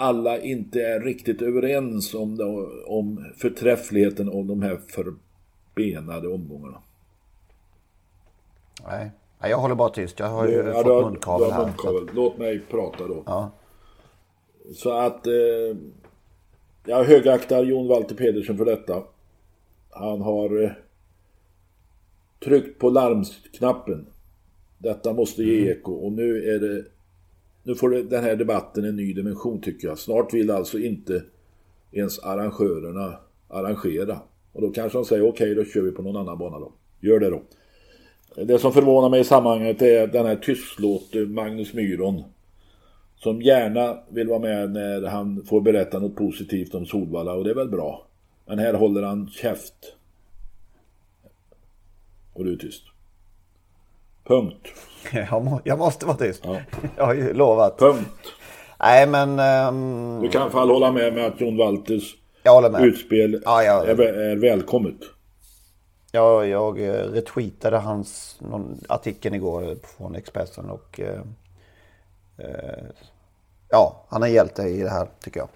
alla 0.00 0.38
inte 0.40 0.80
är 0.82 1.00
riktigt 1.00 1.42
överens 1.42 2.14
om, 2.14 2.36
det, 2.36 2.44
om 2.86 3.24
förträffligheten 3.36 4.28
av 4.28 4.44
de 4.44 4.62
här 4.62 4.80
förbenade 4.88 6.28
omgångarna. 6.28 6.82
Nej. 8.86 9.10
Nej, 9.40 9.50
jag 9.50 9.58
håller 9.58 9.74
bara 9.74 9.88
tyst. 9.88 10.18
Jag 10.18 10.26
har 10.26 10.48
ju 10.48 10.54
Ja, 10.54 10.72
fått 10.74 10.86
har- 10.86 11.10
munkavel 11.10 11.50
här. 11.50 11.66
munkavel. 11.66 12.08
Låt 12.14 12.38
mig 12.38 12.60
prata 12.70 13.06
då. 13.08 13.22
Ja. 13.26 13.50
Så 14.74 14.90
att 14.92 15.26
eh, 15.26 15.76
jag 16.84 17.04
högaktar 17.04 17.62
Jon 17.64 17.88
Walter 17.88 18.14
Pedersen 18.14 18.56
för 18.58 18.64
detta. 18.64 19.02
Han 19.90 20.20
har 20.20 20.62
eh, 20.62 20.70
tryckt 22.44 22.78
på 22.78 22.90
larmknappen. 22.90 24.06
Detta 24.78 25.12
måste 25.12 25.42
ge 25.42 25.58
Mm. 25.60 25.72
eko 25.78 25.92
och 25.92 26.12
nu 26.12 26.44
är 26.54 26.58
det 26.58 26.84
nu 27.62 27.74
får 27.74 27.90
den 27.90 28.24
här 28.24 28.36
debatten 28.36 28.84
en 28.84 28.96
ny 28.96 29.12
dimension 29.12 29.60
tycker 29.60 29.88
jag. 29.88 29.98
Snart 29.98 30.34
vill 30.34 30.50
alltså 30.50 30.78
inte 30.78 31.22
ens 31.92 32.18
arrangörerna 32.18 33.18
arrangera. 33.48 34.18
Och 34.52 34.62
då 34.62 34.70
kanske 34.70 34.98
de 34.98 35.04
säger 35.04 35.28
okej, 35.28 35.54
då 35.54 35.64
kör 35.64 35.82
vi 35.82 35.90
på 35.90 36.02
någon 36.02 36.16
annan 36.16 36.38
bana 36.38 36.58
då. 36.58 36.72
Gör 37.00 37.20
det 37.20 37.30
då. 37.30 37.42
Det 38.44 38.58
som 38.58 38.72
förvånar 38.72 39.08
mig 39.08 39.20
i 39.20 39.24
sammanhanget 39.24 39.82
är 39.82 40.06
den 40.06 40.26
här 40.26 40.36
tystlåte 40.36 41.18
Magnus 41.18 41.74
Myron. 41.74 42.22
Som 43.16 43.42
gärna 43.42 43.98
vill 44.08 44.28
vara 44.28 44.38
med 44.38 44.70
när 44.70 45.06
han 45.06 45.44
får 45.46 45.60
berätta 45.60 45.98
något 45.98 46.16
positivt 46.16 46.74
om 46.74 46.86
Solvalla 46.86 47.34
och 47.34 47.44
det 47.44 47.50
är 47.50 47.54
väl 47.54 47.68
bra. 47.68 48.06
Men 48.46 48.58
här 48.58 48.74
håller 48.74 49.02
han 49.02 49.28
käft. 49.28 49.94
Och 52.32 52.44
du 52.44 52.52
är 52.52 52.56
tyst. 52.56 52.82
Punkt. 54.30 54.68
Jag, 55.30 55.44
må, 55.44 55.60
jag 55.64 55.78
måste 55.78 56.06
vara 56.06 56.16
tyst. 56.16 56.42
Ja. 56.44 56.56
Jag 56.96 57.06
har 57.06 57.14
ju 57.14 57.32
lovat. 57.32 57.78
Punkt. 57.78 58.32
Nej, 58.80 59.06
men 59.06 59.38
ehm, 59.38 60.20
Du 60.22 60.28
kan 60.28 60.40
i 60.40 60.42
alla 60.42 60.50
fall 60.50 60.70
hålla 60.70 60.92
med 60.92 61.14
mig 61.14 61.26
att 61.26 61.40
Jon 61.40 61.56
Walters 61.56 62.16
jag 62.42 62.86
utspel 62.86 63.42
Ja, 63.44 63.62
ja. 63.62 63.86
Är, 63.86 64.00
är 64.00 64.36
välkommet. 64.36 64.96
Jag, 66.12 66.48
jag 66.48 66.80
eh, 66.80 66.92
retweetade 66.92 67.78
hans 67.78 68.36
någon 68.40 68.80
artikeln 68.88 69.34
igår 69.34 69.76
från 69.96 70.14
Expressen 70.14 70.70
och 70.70 71.00
eh, 71.00 71.20
eh, 72.38 72.84
ja, 73.68 74.06
han 74.08 74.22
är 74.22 74.26
hjälte 74.26 74.62
i 74.62 74.82
det 74.82 74.90
här 74.90 75.08
tycker 75.20 75.40
jag. 75.40 75.48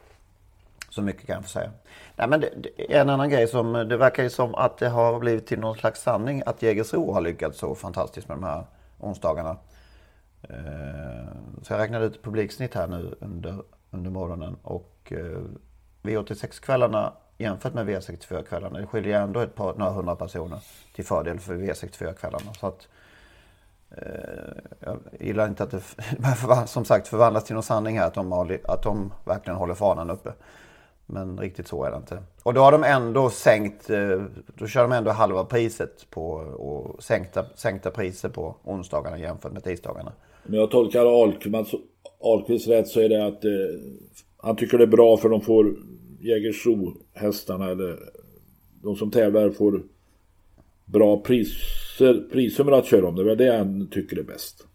Så 0.90 1.02
mycket 1.02 1.26
kan 1.26 1.34
jag 1.34 1.42
få 1.42 1.50
säga. 1.50 1.70
Nej, 2.16 2.28
men 2.28 2.40
det, 2.40 2.50
det 2.56 2.94
en 2.96 3.10
annan 3.10 3.30
grej 3.30 3.48
som 3.48 3.72
det 3.72 3.96
verkar 3.96 4.22
ju 4.22 4.30
som 4.30 4.54
att 4.54 4.78
det 4.78 4.88
har 4.88 5.18
blivit 5.18 5.46
till 5.46 5.58
någon 5.60 5.76
slags 5.76 6.02
sanning 6.02 6.42
att 6.46 6.62
Jägersro 6.62 7.12
har 7.12 7.20
lyckats 7.20 7.58
så 7.58 7.74
fantastiskt 7.74 8.28
med 8.28 8.36
de 8.36 8.44
här 8.44 8.64
onsdagarna. 9.00 9.56
Eh, 10.42 11.28
Så 11.62 11.72
jag 11.72 11.80
räknade 11.80 12.04
ut 12.04 12.22
publiksnitt 12.22 12.74
här 12.74 12.86
nu 12.86 13.14
under, 13.20 13.62
under 13.90 14.10
morgonen 14.10 14.56
och 14.62 15.12
eh, 15.12 15.40
V86-kvällarna 16.02 17.12
jämfört 17.38 17.74
med 17.74 17.88
V64-kvällarna, 17.88 18.78
det 18.78 18.86
skiljer 18.86 19.20
ändå 19.20 19.40
ett 19.40 19.54
par, 19.54 19.74
några 19.74 19.92
hundra 19.92 20.16
personer 20.16 20.58
till 20.94 21.04
fördel 21.04 21.40
för 21.40 21.54
V64-kvällarna. 21.54 22.52
Så 22.60 22.66
att, 22.66 22.88
eh, 23.90 24.54
jag 24.80 24.98
gillar 25.20 25.48
inte 25.48 25.62
att 25.62 25.70
det 25.70 25.82
som 26.66 26.84
sagt 26.84 27.08
förvandlas 27.08 27.44
till 27.44 27.54
någon 27.54 27.62
sanning 27.62 27.98
här, 27.98 28.06
att 28.06 28.14
de, 28.14 28.32
har, 28.32 28.58
att 28.64 28.82
de 28.82 29.12
verkligen 29.24 29.56
håller 29.58 29.74
fanan 29.74 30.10
uppe. 30.10 30.32
Men 31.06 31.38
riktigt 31.38 31.68
så 31.68 31.84
är 31.84 31.90
det 31.90 31.96
inte. 31.96 32.22
Och 32.42 32.54
då 32.54 32.60
har 32.60 32.72
de 32.72 32.84
ändå 32.84 33.30
sänkt, 33.30 33.90
eh, 33.90 34.22
då 34.58 34.66
kör 34.66 34.82
de 34.82 34.92
ändå 34.92 35.10
halva 35.10 35.44
priset 35.44 36.10
på, 36.10 36.30
och 36.34 37.02
sänkta, 37.02 37.44
sänkta 37.56 37.90
priser 37.90 38.28
på 38.28 38.56
onsdagarna 38.64 39.18
jämfört 39.18 39.52
med 39.52 39.64
tisdagarna. 39.64 40.12
Om 40.48 40.54
jag 40.54 40.70
tolkar 40.70 41.22
Ahlqvist, 41.22 41.74
Ahlqvist 42.20 42.68
rätt 42.68 42.88
så 42.88 43.00
är 43.00 43.08
det 43.08 43.26
att 43.26 43.44
eh, 43.44 43.50
han 44.36 44.56
tycker 44.56 44.78
det 44.78 44.84
är 44.84 44.88
bra 44.88 45.16
för 45.16 45.28
de 45.28 45.40
får 45.40 45.76
Jägersro-hästarna 46.20 47.70
eller 47.70 47.98
de 48.82 48.96
som 48.96 49.10
tävlar 49.10 49.50
får 49.50 49.82
bra 50.84 51.20
priser, 51.20 52.64
med 52.64 52.74
att 52.74 52.86
köra 52.86 53.08
om. 53.08 53.16
Det 53.16 53.22
är 53.22 53.26
väl 53.26 53.38
det 53.38 53.56
han 53.56 53.88
tycker 53.90 54.18
är 54.18 54.22
bäst. 54.22 54.66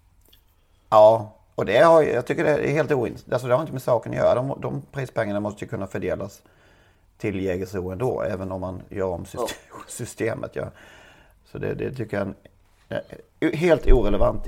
Ja, 0.90 1.39
och 1.60 1.66
det 1.66 1.78
har, 1.78 2.04
jag 2.04 2.26
tycker 2.26 2.44
det 2.44 2.50
är 2.50 2.72
helt 2.72 2.92
ointressant. 2.92 3.34
Alltså 3.34 3.48
det 3.48 3.54
har 3.54 3.62
inte 3.62 3.74
med 3.74 3.82
saken 3.82 4.12
att 4.12 4.18
göra. 4.18 4.36
De, 4.36 4.62
de 4.62 4.82
prispengarna 4.92 5.40
måste 5.40 5.66
ju 5.66 5.70
kunna 5.70 5.88
fördelas 5.88 6.42
till 7.18 7.40
Jägersro 7.40 7.90
ändå, 7.90 8.22
även 8.22 8.52
om 8.52 8.62
man 8.62 8.82
gör 8.90 9.08
om 9.08 9.26
system, 9.26 9.58
ja. 9.70 9.76
systemet. 9.88 10.56
Ja. 10.56 10.66
Så 11.46 11.58
det, 11.58 11.74
det 11.74 11.92
tycker 11.92 12.18
jag 12.18 12.34
är 13.40 13.56
helt 13.56 13.88
irrelevant, 13.88 14.48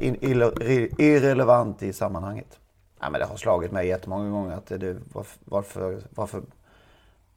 irrelevant 0.99 1.83
i 1.83 1.93
sammanhanget. 1.93 2.59
Ja, 2.99 3.09
men 3.09 3.19
det 3.21 3.25
har 3.25 3.37
slagit 3.37 3.71
mig 3.71 3.87
jättemånga 3.87 4.29
gånger 4.29 4.55
att 4.55 4.65
det, 4.65 4.97
varför, 5.45 6.01
varför, 6.09 6.41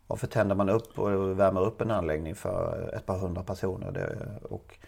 varför 0.07 0.27
tänder 0.27 0.55
man 0.55 0.69
upp 0.69 0.99
och 0.99 1.41
värmer 1.41 1.61
upp 1.61 1.81
en 1.81 1.91
anläggning 1.91 2.35
för 2.35 2.91
ett 2.97 3.07
par 3.07 3.19
hundra 3.19 3.43
personer? 3.43 3.93
Det, 3.93 4.17
och 4.49 4.79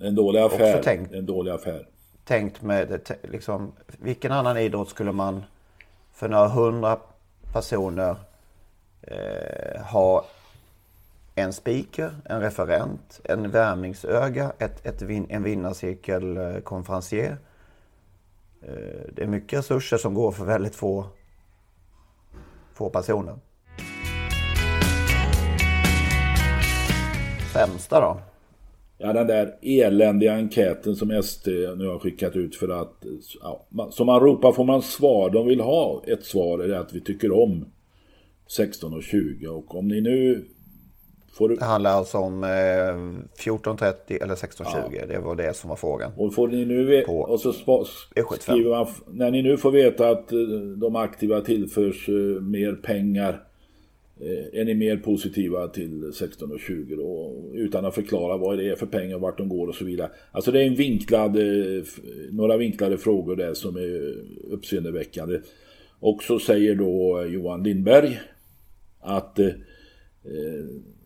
en 0.00 0.14
dålig 0.14 0.40
affär. 0.40 0.98
En 1.12 1.26
dålig 1.26 1.52
affär. 1.52 1.88
Tänkt 2.28 2.62
med, 2.62 3.10
liksom, 3.22 3.72
vilken 3.86 4.32
annan 4.32 4.56
idrott 4.58 4.88
skulle 4.88 5.12
man 5.12 5.44
för 6.12 6.28
några 6.28 6.48
hundra 6.48 6.98
personer 7.52 8.16
eh, 9.02 9.82
ha 9.82 10.24
en 11.34 11.52
speaker, 11.52 12.10
en 12.24 12.40
referent, 12.40 13.20
en 13.24 13.50
värmningsöga, 13.50 14.52
ett, 14.58 14.86
ett 14.86 15.02
vin, 15.02 15.26
en 15.30 15.42
vinnarcirkelkonferencier? 15.42 17.36
eh. 18.62 18.68
Eh, 18.70 19.00
det 19.12 19.22
är 19.22 19.26
mycket 19.26 19.58
resurser 19.58 19.96
som 19.96 20.14
går 20.14 20.32
för 20.32 20.44
väldigt 20.44 20.74
få, 20.76 21.04
få 22.72 22.90
personer. 22.90 23.38
Sämsta 27.52 28.00
då? 28.00 28.20
Ja, 29.00 29.12
den 29.12 29.26
där 29.26 29.54
eländiga 29.62 30.34
enkäten 30.34 30.96
som 30.96 31.22
SD 31.22 31.48
nu 31.48 31.86
har 31.86 31.98
skickat 31.98 32.36
ut 32.36 32.56
för 32.56 32.68
att... 32.68 33.04
Ja, 33.42 33.66
som 33.90 34.06
man 34.06 34.20
ropar 34.20 34.52
får 34.52 34.64
man 34.64 34.82
svar. 34.82 35.30
De 35.30 35.46
vill 35.46 35.60
ha 35.60 36.02
ett 36.06 36.24
svar, 36.24 36.58
är 36.58 36.72
att 36.72 36.92
vi 36.92 37.00
tycker 37.00 37.32
om 37.32 37.64
16 38.46 38.94
och 38.94 39.02
20. 39.02 39.48
Och 39.48 39.74
om 39.74 39.88
ni 39.88 40.00
nu 40.00 40.44
får... 41.32 41.48
Det 41.48 41.64
handlar 41.64 41.90
alltså 41.90 42.18
om 42.18 42.44
eh, 42.44 42.48
14.30 42.48 44.22
eller 44.22 44.34
16.20. 44.34 44.98
Ja. 45.00 45.06
Det 45.06 45.18
var 45.18 45.34
det 45.34 45.56
som 45.56 45.68
var 45.70 45.76
frågan. 45.76 46.12
Och 46.16 46.34
får 46.34 46.48
ni 46.48 46.64
nu 46.64 47.02
på 47.06 47.18
och 47.18 47.40
så 47.40 47.52
skriver 47.52 48.70
man, 48.70 48.86
när 49.06 49.30
ni 49.30 49.42
nu 49.42 49.56
får 49.56 49.70
veta 49.70 50.08
att 50.10 50.32
eh, 50.32 50.38
de 50.76 50.96
aktiva 50.96 51.40
tillförs 51.40 52.08
eh, 52.08 52.42
mer 52.42 52.72
pengar 52.72 53.47
Eh, 54.20 54.60
är 54.60 54.64
ni 54.64 54.74
mer 54.74 54.96
positiva 54.96 55.68
till 55.68 56.12
16 56.12 56.52
och 56.52 56.60
20 56.60 56.96
då? 56.96 57.34
Utan 57.54 57.84
att 57.84 57.94
förklara 57.94 58.36
vad 58.36 58.58
det 58.58 58.68
är 58.68 58.76
för 58.76 58.86
pengar, 58.86 59.18
vart 59.18 59.38
de 59.38 59.48
går 59.48 59.66
och 59.68 59.74
så 59.74 59.84
vidare. 59.84 60.10
Alltså 60.32 60.52
det 60.52 60.60
är 60.60 60.66
en 60.66 60.74
vinklad, 60.74 61.36
eh, 61.36 61.84
några 62.30 62.56
vinklade 62.56 62.98
frågor 62.98 63.36
där 63.36 63.54
som 63.54 63.76
är 63.76 64.14
uppseendeväckande. 64.50 65.40
Och 66.00 66.22
så 66.22 66.38
säger 66.38 66.74
då 66.74 67.26
Johan 67.26 67.62
Lindberg 67.62 68.20
att 69.00 69.38
eh, 69.38 69.48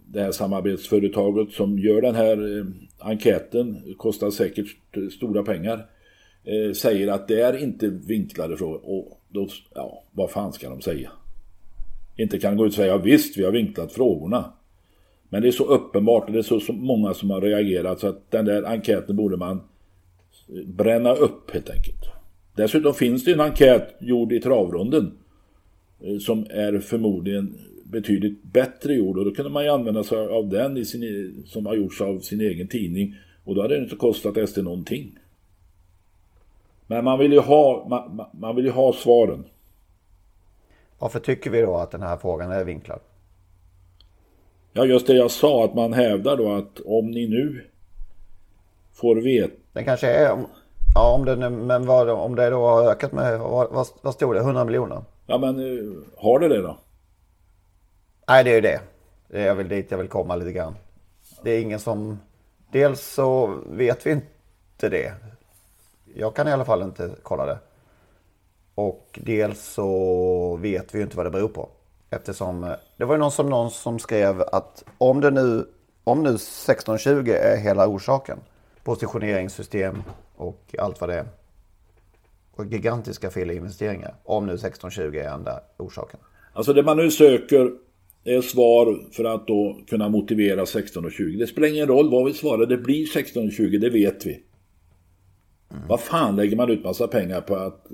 det 0.06 0.20
här 0.20 0.32
samarbetsföretaget 0.32 1.52
som 1.52 1.78
gör 1.78 2.02
den 2.02 2.14
här 2.14 2.66
enkäten 2.98 3.94
kostar 3.96 4.30
säkert 4.30 4.66
stora 5.12 5.42
pengar. 5.42 5.86
Säger 6.74 7.08
att 7.08 7.28
det 7.28 7.40
är 7.40 7.62
inte 7.62 7.88
vinklade 7.88 8.56
frågor. 8.56 8.80
Och 8.84 9.20
då, 9.28 9.48
ja, 9.74 10.04
vad 10.12 10.30
fan 10.30 10.52
ska 10.52 10.68
de 10.68 10.80
säga? 10.80 11.10
Inte 12.16 12.38
kan 12.38 12.56
gå 12.56 12.66
ut 12.66 12.70
och 12.70 12.74
säga 12.74 12.98
visst, 12.98 13.38
vi 13.38 13.44
har 13.44 13.52
vinklat 13.52 13.92
frågorna. 13.92 14.52
Men 15.28 15.42
det 15.42 15.48
är 15.48 15.52
så 15.52 15.64
uppenbart 15.64 16.26
och 16.26 16.32
det 16.32 16.38
är 16.38 16.42
så, 16.42 16.60
så 16.60 16.72
många 16.72 17.14
som 17.14 17.30
har 17.30 17.40
reagerat 17.40 18.00
så 18.00 18.06
att 18.06 18.30
den 18.30 18.44
där 18.44 18.62
enkäten 18.62 19.16
borde 19.16 19.36
man 19.36 19.60
bränna 20.66 21.12
upp 21.12 21.50
helt 21.50 21.70
enkelt. 21.70 22.04
Dessutom 22.56 22.94
finns 22.94 23.24
det 23.24 23.32
en 23.32 23.40
enkät 23.40 23.94
gjord 24.00 24.32
i 24.32 24.40
travrunden 24.40 25.12
eh, 26.00 26.18
som 26.18 26.46
är 26.50 26.78
förmodligen 26.78 27.54
betydligt 27.84 28.42
bättre 28.42 28.94
gjord 28.94 29.18
och 29.18 29.24
då 29.24 29.30
kunde 29.30 29.50
man 29.50 29.64
ju 29.64 29.70
använda 29.70 30.04
sig 30.04 30.18
av 30.18 30.48
den 30.48 30.76
i 30.76 30.84
sin, 30.84 31.02
e, 31.02 31.30
som 31.46 31.66
har 31.66 31.74
gjorts 31.74 32.00
av 32.00 32.18
sin 32.18 32.40
egen 32.40 32.68
tidning 32.68 33.14
och 33.44 33.54
då 33.54 33.62
hade 33.62 33.76
det 33.76 33.82
inte 33.82 33.96
kostat 33.96 34.48
SD 34.48 34.58
någonting. 34.58 35.18
Men 36.86 37.04
man 37.04 37.18
vill 37.18 37.32
ju 37.32 37.38
ha, 37.38 37.86
man, 37.88 38.26
man 38.32 38.56
vill 38.56 38.64
ju 38.64 38.70
ha 38.70 38.92
svaren. 38.92 39.44
Varför 41.02 41.20
tycker 41.20 41.50
vi 41.50 41.60
då 41.60 41.76
att 41.76 41.90
den 41.90 42.02
här 42.02 42.16
frågan 42.16 42.50
är 42.50 42.64
vinklad? 42.64 43.00
Ja, 44.72 44.84
just 44.84 45.06
det 45.06 45.12
jag 45.12 45.30
sa, 45.30 45.64
att 45.64 45.74
man 45.74 45.92
hävdar 45.92 46.36
då 46.36 46.52
att 46.52 46.80
om 46.80 47.10
ni 47.10 47.28
nu 47.28 47.64
får 48.92 49.16
veta... 49.16 49.52
Den 49.72 49.84
kanske 49.84 50.06
är... 50.06 50.38
Ja, 50.94 51.14
om 51.14 51.24
det, 51.24 51.50
men 51.50 51.86
vad, 51.86 52.10
om 52.10 52.34
det 52.34 52.50
då 52.50 52.66
har 52.66 52.90
ökat 52.90 53.12
med... 53.12 53.38
Vad, 53.38 53.86
vad 54.02 54.14
stod 54.14 54.34
det? 54.34 54.40
100 54.40 54.64
miljoner? 54.64 55.02
Ja, 55.26 55.38
men 55.38 55.58
eh, 55.58 55.84
har 56.16 56.38
det 56.38 56.48
det 56.48 56.62
då? 56.62 56.76
Nej, 58.28 58.44
det 58.44 58.50
är 58.50 58.54
ju 58.54 58.60
det. 58.60 58.80
Det 59.28 59.42
är 59.42 59.54
väl 59.54 59.68
dit 59.68 59.90
jag 59.90 59.98
vill 59.98 60.08
komma 60.08 60.36
lite 60.36 60.52
grann. 60.52 60.74
Det 61.42 61.50
är 61.50 61.62
ingen 61.62 61.78
som... 61.78 62.18
Dels 62.72 63.00
så 63.00 63.58
vet 63.66 64.06
vi 64.06 64.10
inte 64.10 64.88
det. 64.88 65.12
Jag 66.14 66.34
kan 66.34 66.48
i 66.48 66.52
alla 66.52 66.64
fall 66.64 66.82
inte 66.82 67.10
kolla 67.22 67.46
det. 67.46 67.58
Och 68.74 69.18
dels 69.22 69.62
så 69.62 70.56
vet 70.56 70.94
vi 70.94 70.98
ju 70.98 71.04
inte 71.04 71.16
vad 71.16 71.26
det 71.26 71.30
beror 71.30 71.48
på. 71.48 71.68
Eftersom 72.10 72.64
eh, 72.64 72.72
det 72.96 73.04
var 73.04 73.14
ju 73.14 73.18
någon 73.18 73.32
som, 73.32 73.50
någon 73.50 73.70
som 73.70 73.98
skrev 73.98 74.42
att 74.42 74.84
om 74.98 75.20
det 75.20 75.30
nu, 75.30 75.66
om 76.04 76.22
nu 76.22 76.28
1620 76.28 77.30
är 77.30 77.56
hela 77.56 77.88
orsaken. 77.88 78.38
Positioneringssystem 78.84 80.02
och 80.36 80.74
allt 80.78 81.00
vad 81.00 81.10
det 81.10 81.16
är. 81.16 81.26
Och 82.52 82.66
gigantiska 82.66 83.30
felinvesteringar. 83.30 84.14
Om 84.24 84.46
nu 84.46 84.52
1620 84.52 85.16
är 85.16 85.28
enda 85.28 85.60
orsaken. 85.76 86.20
Alltså 86.52 86.72
det 86.72 86.82
man 86.82 86.96
nu 86.96 87.10
söker 87.10 87.70
är 88.24 88.40
svar 88.40 89.00
för 89.12 89.24
att 89.24 89.46
då 89.46 89.78
kunna 89.86 90.08
motivera 90.08 90.62
1620. 90.62 91.36
Det 91.38 91.46
spelar 91.46 91.68
ingen 91.68 91.86
roll 91.86 92.10
vad 92.10 92.24
vi 92.24 92.32
svarar, 92.32 92.66
det 92.66 92.78
blir 92.78 93.02
1620, 93.02 93.78
det 93.80 93.90
vet 93.90 94.26
vi. 94.26 94.42
Mm. 95.70 95.88
Vad 95.88 96.00
fan 96.00 96.36
lägger 96.36 96.56
man 96.56 96.70
ut 96.70 96.84
massa 96.84 97.08
pengar 97.08 97.40
på 97.40 97.54
att 97.54 97.86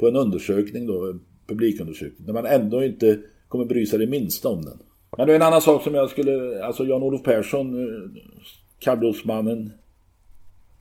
på 0.00 0.08
en 0.08 0.16
undersökning 0.16 0.86
då, 0.86 1.14
publikundersökning, 1.46 2.26
när 2.26 2.32
man 2.32 2.46
ändå 2.46 2.84
inte 2.84 3.18
kommer 3.48 3.64
bry 3.64 3.86
sig 3.86 3.98
det 3.98 4.06
minsta 4.06 4.48
om 4.48 4.62
den. 4.62 4.78
Men 5.16 5.26
det 5.26 5.32
är 5.32 5.36
en 5.36 5.42
annan 5.42 5.60
sak 5.60 5.82
som 5.82 5.94
jag 5.94 6.10
skulle, 6.10 6.64
alltså 6.64 6.84
Jan-Olof 6.84 7.22
Persson, 7.22 7.82
eh, 7.82 8.10
kallblodsmannen. 8.78 9.72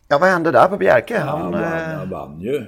Ja, 0.07 0.17
vad 0.19 0.29
hände 0.29 0.51
där 0.51 0.67
på 0.67 0.77
Bjerke? 0.77 1.17
Han, 1.17 1.41
han, 1.41 1.51
vann, 1.51 1.63
eh, 1.63 1.69
han 1.69 2.09
vann 2.09 2.41
ju. 2.41 2.65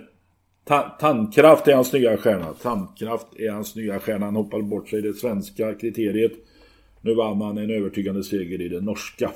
Ta 0.63 0.97
Tandkraft 0.99 1.67
är 1.67 1.75
hans 1.75 1.93
nya 1.93 2.17
stjärna. 2.17 2.53
Tandkraft 2.61 3.27
är 3.35 3.51
hans 3.51 3.75
nya 3.75 3.99
stjärna. 3.99 4.25
Han 4.25 4.35
hoppade 4.35 4.63
bort 4.63 4.89
sig 4.89 4.99
i 4.99 5.01
det 5.01 5.13
svenska 5.13 5.73
kriteriet. 5.73 6.31
Nu 7.01 7.15
vann 7.15 7.41
han 7.41 7.57
en 7.57 7.69
övertygande 7.69 8.23
seger 8.23 8.61
i 8.61 8.69
det 8.69 8.81
norska. 8.81 9.31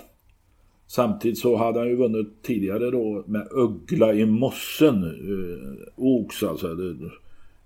Samtidigt 0.87 1.39
så 1.39 1.55
hade 1.55 1.79
han 1.79 1.87
ju 1.87 1.95
vunnit 1.95 2.43
tidigare 2.43 2.91
då 2.91 3.23
med 3.27 3.47
Ögla 3.51 4.13
i 4.13 4.25
mossen. 4.25 5.03
Eh, 5.03 5.93
Ox 5.95 6.43
alltså. 6.43 6.71
Eller, 6.71 7.05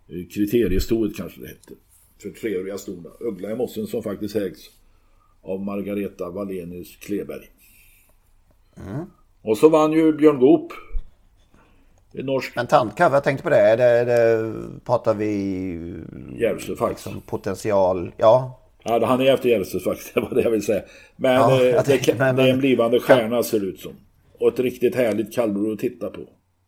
eh, 0.08 0.28
kriteriestoet 0.34 1.16
kanske 1.16 1.42
det 1.42 1.48
hette. 1.48 1.74
För 2.22 2.30
treåriga 2.30 2.78
stona. 2.78 3.10
Ögla 3.32 3.52
i 3.52 3.56
mossen 3.56 3.88
som 3.88 4.04
faktiskt 4.04 4.36
ägs 4.36 4.70
av 5.42 5.62
Margareta 5.62 6.30
Wallenius 6.30 6.96
Kleberg. 6.96 7.50
Mm. 8.88 9.06
Och 9.42 9.58
så 9.58 9.70
vann 9.70 9.92
ju 9.92 10.14
Björn 10.14 10.40
Goop. 10.40 10.72
Norsk... 12.14 12.56
Men 12.56 12.68
tandkräm, 12.68 13.14
jag 13.14 13.24
tänkte 13.24 13.44
på 13.44 13.50
det. 13.50 13.60
Är 13.60 13.78
det, 13.78 13.84
är 13.84 14.06
det 14.06 14.54
pratar 14.86 15.14
vi... 15.14 15.34
Järvsö 16.40 16.76
faktiskt. 16.76 17.06
Liksom 17.06 17.22
potential, 17.22 18.12
ja. 18.18 18.60
Ja, 18.90 19.06
han 19.06 19.22
är 19.22 19.34
efter 19.34 19.50
Järvsö 19.50 19.80
faktiskt, 19.80 20.14
det 20.14 20.22
var 20.22 20.36
det 20.36 20.42
jag 20.42 20.52
vill 20.52 20.64
säga. 20.64 20.82
Men, 21.16 21.34
ja, 21.34 21.66
eh, 21.66 21.84
det, 21.86 22.18
men, 22.18 22.36
det, 22.36 22.44
är 22.44 22.54
en 22.54 22.60
blivande 22.60 23.00
stjärna 23.00 23.44
ser 23.44 23.60
det 23.60 23.66
ut 23.66 23.80
som. 23.80 23.92
Och 24.40 24.48
ett 24.48 24.60
riktigt 24.60 24.96
härligt 24.96 25.34
kallblod 25.34 25.74
att 25.74 25.80
titta 25.80 26.10
på. 26.10 26.22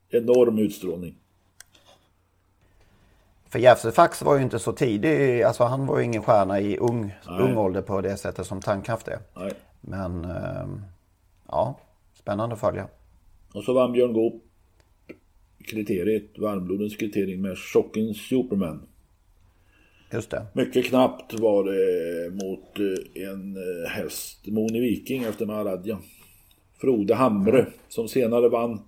Enorm 0.09 0.59
utstrålning. 0.59 1.15
För 3.49 3.59
Järvsö 3.59 3.91
Fax 3.91 4.21
var 4.21 4.37
ju 4.37 4.43
inte 4.43 4.59
så 4.59 4.71
tidig, 4.71 5.43
alltså 5.43 5.63
han 5.63 5.85
var 5.85 5.99
ju 5.99 6.05
ingen 6.05 6.21
stjärna 6.21 6.59
i 6.59 6.77
ung, 6.77 7.13
ung 7.39 7.57
ålder 7.57 7.81
på 7.81 8.01
det 8.01 8.17
sättet 8.17 8.45
som 8.45 8.61
Tandkraft 8.61 9.07
är. 9.07 9.19
Nej. 9.35 9.51
Men 9.81 10.25
äh, 10.25 10.67
ja, 11.47 11.79
spännande 12.13 12.53
att 12.53 12.59
följa. 12.59 12.87
Och 13.53 13.63
så 13.63 13.73
vann 13.73 13.91
Björn 13.91 14.13
Goop 14.13 14.43
kriteriet, 15.63 16.37
varmblodens 16.37 16.95
kriterium 16.95 17.41
med 17.41 17.57
Chockens 17.57 18.17
Superman. 18.17 18.87
Just 20.13 20.31
det. 20.31 20.45
Mycket 20.53 20.85
knappt 20.85 21.33
var 21.33 21.63
det 21.63 22.31
mot 22.31 22.79
eh, 22.79 23.29
en 23.29 23.55
eh, 23.57 23.89
häst, 23.89 24.47
Moni 24.47 24.79
Viking 24.79 25.23
efter 25.23 25.45
Maharadja. 25.45 25.99
Frode 26.81 27.15
Hamre 27.15 27.59
mm. 27.59 27.71
som 27.89 28.07
senare 28.07 28.49
vann 28.49 28.81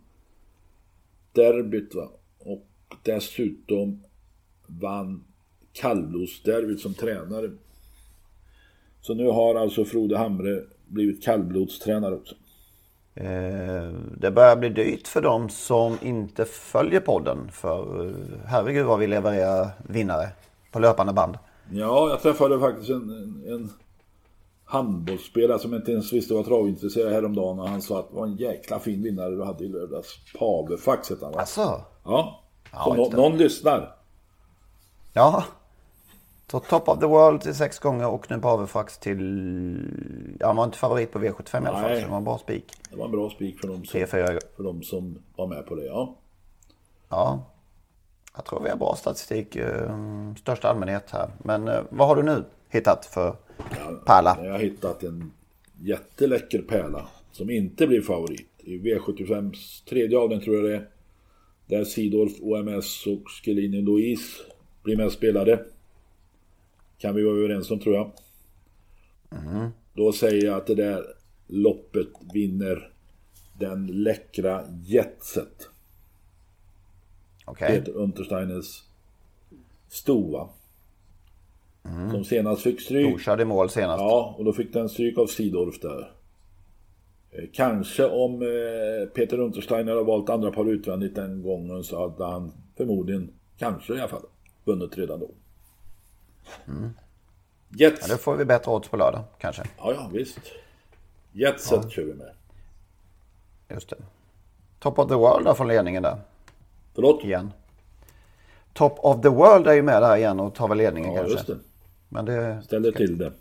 derbyt 1.32 1.96
va. 1.96 2.10
Och 2.40 2.66
dessutom 3.04 4.04
vann 4.68 5.24
kallblodsderbyt 5.74 6.80
som 6.80 6.94
tränare. 6.94 7.52
Så 9.02 9.14
nu 9.14 9.28
har 9.28 9.56
alltså 9.56 9.86
Frode 9.86 10.18
Hamre 10.18 10.64
blivit 10.88 11.24
kallblodstränare 11.24 12.16
också. 12.16 12.36
Eh, 13.16 13.94
det 14.18 14.32
börjar 14.32 14.56
bli 14.56 14.70
dyrt 14.70 15.08
för 15.08 15.22
dem 15.22 15.50
som 15.50 15.98
inte 16.02 16.46
följer 16.46 17.00
podden. 17.00 17.52
För 17.52 18.14
herregud 18.46 18.86
vad 18.86 19.00
vi 19.00 19.08
levererar 19.08 19.70
vinnare 19.90 20.30
på 20.74 20.80
löpande 20.80 21.14
band. 21.14 21.38
Ja, 21.72 22.10
jag 22.10 22.22
träffade 22.22 22.60
faktiskt 22.60 22.90
en, 22.90 23.10
en, 23.48 23.74
handbollsspelare 24.66 25.60
som 25.60 25.74
inte 25.74 25.92
ens 25.92 26.14
visste 26.14 26.34
vad 26.34 26.46
travintresserad 26.46 27.14
häromdagen 27.14 27.60
och 27.60 27.70
han 27.70 27.82
sa 27.82 28.00
att 28.00 28.10
det 28.10 28.16
var 28.16 28.26
en 28.26 28.36
jäkla 28.36 28.80
fin 28.80 29.04
vinnare 29.04 29.30
du 29.30 29.44
hade 29.44 29.64
i 29.64 29.68
lördags. 29.68 30.08
Pave 30.40 30.78
Fax 30.78 31.10
hette 31.10 31.26
han 31.26 31.34
va? 31.34 31.40
Alltså? 31.40 31.82
Ja. 32.04 32.44
Ja, 32.72 32.96
inte. 32.98 33.18
någon 33.18 33.38
lyssnar. 33.38 33.96
Ja. 35.14 35.44
Så 36.52 36.60
Top 36.60 36.90
of 36.90 37.00
the 37.00 37.06
World 37.06 37.42
till 37.42 37.56
sex 37.56 37.80
gånger 37.80 38.08
och 38.08 38.32
nu 38.32 38.40
Pavefax 38.40 38.98
till... 38.98 40.38
Ja, 40.40 40.48
han 40.48 40.56
var 40.56 40.64
inte 40.64 40.78
favorit 40.78 41.12
på 41.12 41.20
V75 41.20 41.66
i 41.66 41.68
alla 41.68 41.80
fall. 41.80 41.90
Nej. 41.90 42.00
Så 42.00 42.06
det 42.06 42.12
var 42.12 42.18
en 42.18 42.24
bra 42.24 42.38
spik. 42.38 42.74
Det 42.90 42.98
var 42.98 43.06
en 43.06 43.12
bra 43.12 43.30
spik 43.30 43.60
för 43.60 43.68
dem 43.68 43.86
som, 43.86 44.08
för 44.56 44.64
dem 44.64 44.84
som 44.84 45.20
var 45.36 45.48
med 45.48 45.66
på 45.66 45.76
det. 45.76 45.86
Ja. 45.86 46.16
Ja. 47.10 47.40
Jag 48.36 48.46
tror 48.46 48.64
vi 48.64 48.70
har 48.70 48.78
bra 48.78 48.96
statistik. 48.96 49.56
eh, 49.56 49.96
Största 50.36 50.68
allmänhet 50.68 51.12
här. 51.12 51.30
Men 51.44 51.68
eh, 51.68 51.82
vad 51.90 52.08
har 52.08 52.16
du 52.16 52.24
nu 52.24 52.44
hittat 52.70 53.06
för 53.06 53.36
pärla? 54.06 54.38
Jag 54.44 54.52
har 54.52 54.60
hittat 54.60 55.04
en 55.04 55.32
jätteläcker 55.82 56.62
pärla 56.62 57.08
som 57.32 57.50
inte 57.50 57.88
blir 57.88 58.02
favorit. 58.02 58.48
I 58.60 58.78
V75s 58.78 59.86
tredje 59.90 60.18
avdelning 60.18 60.46
tror 60.46 60.56
jag 60.56 60.66
det 60.66 60.76
är. 60.76 60.88
Där 61.66 61.84
Sidolf, 61.84 62.34
OMS 62.42 63.08
och 63.08 63.30
Skelini 63.30 63.82
Louise 63.82 64.42
blir 64.84 64.98
mest 64.98 65.16
spelade. 65.16 65.66
Kan 66.98 67.16
vi 67.16 67.24
vara 67.24 67.38
överens 67.38 67.72
om 67.72 67.80
tror 67.80 67.96
jag. 67.96 68.12
Då 69.94 70.12
säger 70.12 70.46
jag 70.46 70.56
att 70.56 70.68
det 70.68 70.76
där 70.76 71.04
loppet 71.48 72.08
vinner 72.34 72.90
den 73.60 73.88
läckra 73.88 74.64
Jetset. 74.86 75.70
Okej. 77.46 77.68
Peter 77.80 77.92
Untersteiners 77.98 78.84
Stova. 79.90 80.50
Som 82.12 82.26
senast 82.26 82.62
fick 82.62 82.82
stryk. 82.82 83.28
I 83.40 83.46
mål 83.46 83.70
senast. 83.70 84.02
Ja, 84.02 84.36
och 84.38 84.46
då 84.46 84.54
fick 84.54 84.74
den 84.74 84.90
stryk 84.90 85.18
av 85.18 85.28
Sidorf 85.28 85.80
där. 85.80 86.12
Eh, 87.32 87.44
Kanske 87.54 88.06
om 88.06 88.42
eh, 88.42 89.08
Peter 89.16 89.40
Untersteiner 89.40 89.96
har 89.96 90.04
valt 90.04 90.30
andra 90.30 90.52
par 90.52 90.66
utvändigt 90.66 91.16
den 91.16 91.42
gången 91.42 91.84
så 91.84 92.02
hade 92.02 92.26
han 92.32 92.52
förmodligen, 92.78 93.32
kanske 93.58 93.94
i 93.96 94.00
alla 94.00 94.08
fall, 94.08 94.26
vunnit 94.66 94.98
redan 94.98 95.20
då. 95.20 95.30
Jets. 97.70 98.08
Ja, 98.08 98.14
då 98.14 98.18
får 98.18 98.36
vi 98.36 98.46
bättre 98.46 98.72
odds 98.72 98.90
på 98.90 98.98
lördag 98.98 99.24
kanske. 99.40 99.64
Ja, 99.78 99.94
ja, 99.94 100.10
visst. 100.14 100.40
Jetset 101.32 101.92
kör 101.92 102.04
vi 102.04 102.14
med. 102.14 102.32
Just 103.70 103.90
det. 103.90 103.96
Top 104.80 105.00
of 105.00 105.08
the 105.08 105.16
World 105.16 105.46
då 105.46 105.54
från 105.54 105.68
ledningen 105.68 106.04
där. 106.04 106.18
Förlåt? 106.96 107.24
Igen. 107.24 107.52
Top 108.74 108.96
of 109.00 109.22
the 109.22 109.30
World 109.30 109.68
är 109.68 109.74
ju 109.74 109.82
med 109.82 110.02
där 110.02 110.16
igen 110.16 110.40
och 110.40 110.56
tar 110.56 110.68
väl 110.68 110.78
ledningen 110.78 111.12
Ja, 111.14 111.18
kanske. 111.18 111.34
just 111.34 111.48
det. 111.48 111.58
Men 112.10 112.26
det 112.26 112.62
Ställer 112.64 112.92
till 112.92 113.18
det. 113.18 113.32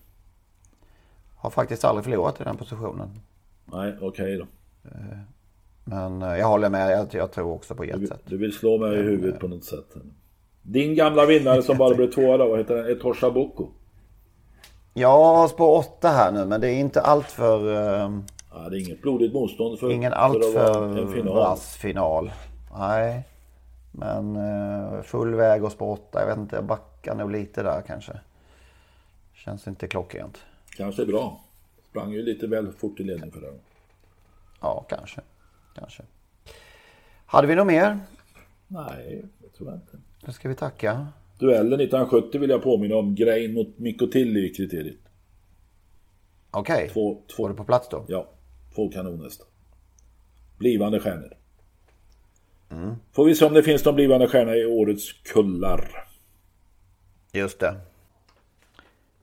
har 1.37 1.51
faktiskt 1.51 1.85
aldrig 1.85 2.05
förlorat 2.05 2.41
i 2.41 2.45
den 2.45 2.57
positionen. 2.57 3.21
Nej, 3.65 3.95
okej 4.01 4.37
då. 4.39 4.47
Men 5.85 6.23
eh, 6.23 6.37
jag 6.39 6.47
håller 6.47 6.69
med. 6.69 6.93
Jag, 6.99 7.07
jag 7.13 7.33
tror 7.33 7.53
också 7.53 7.75
på 7.75 7.83
Du, 7.83 7.89
jetset. 7.89 8.21
du 8.27 8.37
vill 8.37 8.53
slå 8.53 8.79
mig 8.79 8.93
i 8.99 9.03
huvudet 9.03 9.41
på 9.41 9.49
något 9.49 9.65
sätt. 9.65 9.87
Din 10.63 10.95
gamla 10.95 11.27
vinnare 11.27 11.63
som 11.63 11.79
bara 11.79 11.95
blev 11.95 12.11
tvåa 12.11 12.37
då, 12.37 12.49
vad 12.49 12.59
heter 12.59 12.77
den? 12.77 12.93
Etosha 12.97 13.31
Boko. 13.31 13.69
Ja, 14.95 15.49
spår 15.51 15.79
8 15.79 16.09
här 16.09 16.33
nu. 16.33 16.45
Men 16.45 16.61
det 16.61 16.69
är 16.71 16.79
inte 16.81 17.01
allt 17.01 17.27
för... 17.27 17.73
eh, 17.75 18.11
Ja, 18.55 18.69
det 18.69 18.77
är 18.77 18.81
inget 18.89 19.03
blodigt 19.03 19.35
motstånd 19.35 19.79
för, 19.79 19.91
ingen 19.93 20.13
för 20.13 20.19
allt 20.19 20.45
att 20.45 20.55
vara 20.55 20.75
för 20.75 20.99
en 21.03 21.13
final. 21.13 21.35
vass 21.35 21.77
final. 21.77 22.33
Nej. 22.79 23.29
Men 23.93 24.37
eh, 24.37 25.03
full 25.03 25.35
väg 25.35 25.65
och 25.65 25.73
spår 25.73 25.93
8. 25.93 26.21
Jag 26.21 26.27
vet 26.27 26.39
inte. 26.39 26.57
Jag 26.57 26.65
backar 26.65 27.15
nog 27.15 27.31
lite 27.31 27.63
där 27.63 27.83
kanske. 27.87 28.21
Känns 29.35 29.67
inte 29.69 29.89
klockrent. 29.89 30.39
Kanske 30.77 31.07
bra. 31.07 31.41
Sprang 31.91 32.13
ju 32.13 32.23
lite 32.23 32.47
väl 32.47 32.73
fort 32.73 33.01
i 33.01 33.05
ledning 33.05 33.33
för 33.33 33.41
det. 33.41 33.53
Ja, 34.61 34.87
kanske. 34.89 35.21
Kanske. 35.75 36.03
Hade 37.27 37.47
vi 37.47 37.55
något 37.55 37.67
mer? 37.67 37.99
Nej, 38.69 39.25
det 39.39 39.49
tror 39.49 39.69
jag 39.71 39.77
inte. 39.79 39.99
Då 40.27 40.33
ska 40.33 40.49
vi 40.49 40.55
tacka. 40.55 41.07
Duellen 41.39 41.81
1970 41.81 42.41
vill 42.41 42.51
jag 42.51 42.63
påminna 42.63 42.97
om. 42.97 43.15
Grein 43.15 43.55
mot 43.55 43.79
Mikko 43.79 44.07
Tilly 44.07 44.51
i 44.51 44.55
kriteriet. 44.55 44.97
Okej. 46.51 46.91
Två, 46.93 47.15
Var 47.15 47.21
två, 47.37 47.49
du 47.49 47.55
på 47.55 47.65
plats 47.65 47.89
då? 47.89 48.05
ja, 48.09 48.29
två 48.75 48.89
kanonhästar. 48.89 49.47
Blivande 50.59 51.01
stjärnor. 51.01 51.37
Får 53.13 53.25
vi 53.25 53.35
se 53.35 53.45
om 53.45 53.53
det 53.55 53.63
finns 53.63 53.85
någon 53.85 53.95
blivande 53.95 54.29
stjärna 54.29 54.57
i 54.57 54.67
årets 54.67 55.13
kullar. 55.13 56.05
Just 57.33 57.61
det. 57.61 57.75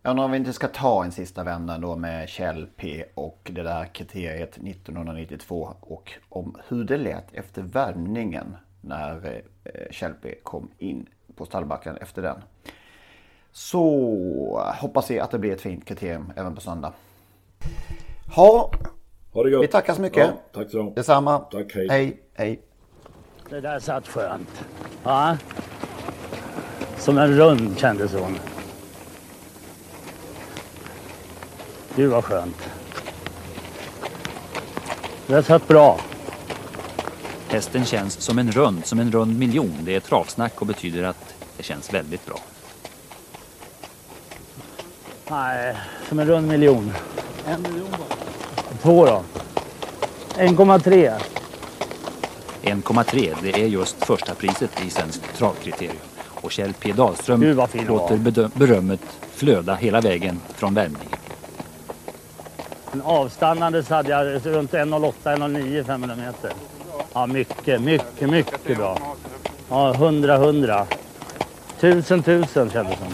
Jag 0.01 0.11
undrar 0.11 0.25
om 0.25 0.31
vi 0.31 0.37
inte 0.37 0.53
ska 0.53 0.67
ta 0.67 1.03
en 1.03 1.11
sista 1.11 1.43
vända 1.43 1.77
då 1.77 1.95
med 1.95 2.29
Kjell 2.29 2.67
P 2.75 3.05
och 3.13 3.51
det 3.53 3.63
där 3.63 3.85
kriteriet 3.85 4.49
1992 4.57 5.73
och 5.79 6.11
om 6.29 6.57
hur 6.67 6.83
det 6.83 6.97
lät 6.97 7.33
efter 7.33 7.61
värmningen 7.61 8.55
när 8.81 9.41
eh, 9.63 9.71
Kjell 9.91 10.13
P 10.13 10.35
kom 10.43 10.71
in 10.77 11.05
på 11.35 11.45
stallbacken 11.45 11.97
efter 11.97 12.21
den. 12.21 12.37
Så 13.51 14.73
hoppas 14.79 15.11
vi 15.11 15.19
att 15.19 15.31
det 15.31 15.39
blir 15.39 15.53
ett 15.53 15.61
fint 15.61 15.85
kriterium 15.85 16.33
även 16.35 16.55
på 16.55 16.61
söndag. 16.61 16.93
Ha, 18.35 18.71
Ha 19.33 19.43
det 19.43 19.49
gott. 19.49 19.63
vi 19.63 19.67
tackar 19.67 19.93
så 19.93 20.01
mycket. 20.01 20.27
Ja, 20.27 20.33
tack 20.53 20.71
så 20.71 20.83
mycket. 20.83 20.95
Detsamma. 20.95 21.39
Tack, 21.39 21.75
hej. 21.75 21.87
Hej, 21.89 22.21
hej. 22.33 22.61
Det 23.49 23.61
där 23.61 23.79
satt 23.79 24.07
skönt. 24.07 24.65
Ja. 25.03 25.37
Som 26.97 27.17
en 27.17 27.37
rund 27.37 27.79
kändes 27.79 28.13
hon. 28.13 28.39
Gud 31.95 32.11
vad 32.11 32.23
skönt. 32.23 32.69
Det 35.27 35.33
där 35.33 35.41
satt 35.41 35.67
bra. 35.67 35.99
Hästen 37.47 37.85
känns 37.85 38.21
som 38.21 38.39
en 38.39 38.51
rund, 38.51 38.85
som 38.85 38.99
en 38.99 39.11
rund 39.11 39.39
miljon. 39.39 39.77
Det 39.81 39.95
är 39.95 39.99
travsnack 39.99 40.61
och 40.61 40.67
betyder 40.67 41.03
att 41.03 41.35
det 41.57 41.63
känns 41.63 41.93
väldigt 41.93 42.25
bra. 42.25 42.39
Nej, 45.29 45.77
som 46.09 46.19
en 46.19 46.27
rund 46.27 46.47
miljon. 46.47 46.93
En 47.47 47.61
miljon 47.61 47.91
bara. 47.91 48.77
Två 48.81 49.05
då. 49.05 49.23
1,3. 50.35 51.38
1,3 52.63 53.35
det 53.43 53.49
är 53.63 53.67
just 53.67 54.05
första 54.05 54.35
priset 54.35 54.69
i 54.87 54.89
Svensk 54.89 55.21
travkriterium. 55.37 55.95
Och 56.41 56.51
Kjell 56.51 56.73
P 56.73 56.91
Dahlström 56.91 57.39
Gud, 57.41 57.69
fin 57.69 57.85
låter 57.85 58.15
bedö- 58.17 58.49
berömmet 58.53 58.99
flöda 59.35 59.75
hela 59.75 60.01
vägen 60.01 60.41
från 60.55 60.73
värmningen. 60.73 61.19
En 62.93 63.01
avstannandes 63.01 63.89
hade 63.89 64.09
jag 64.09 64.45
runt 64.45 64.71
1,08, 64.73 65.13
1,09 65.23 65.83
500 65.83 66.15
meter. 66.15 66.51
Ja, 67.13 67.25
mycket, 67.27 67.81
mycket, 67.81 68.29
mycket 68.29 68.77
bra. 68.77 68.97
Ja, 69.69 69.93
100, 69.93 70.35
100. 70.35 70.85
Tusen, 71.79 72.23
tusen 72.23 72.69
kändes 72.69 72.93
det 72.99 73.05
som. 73.05 73.13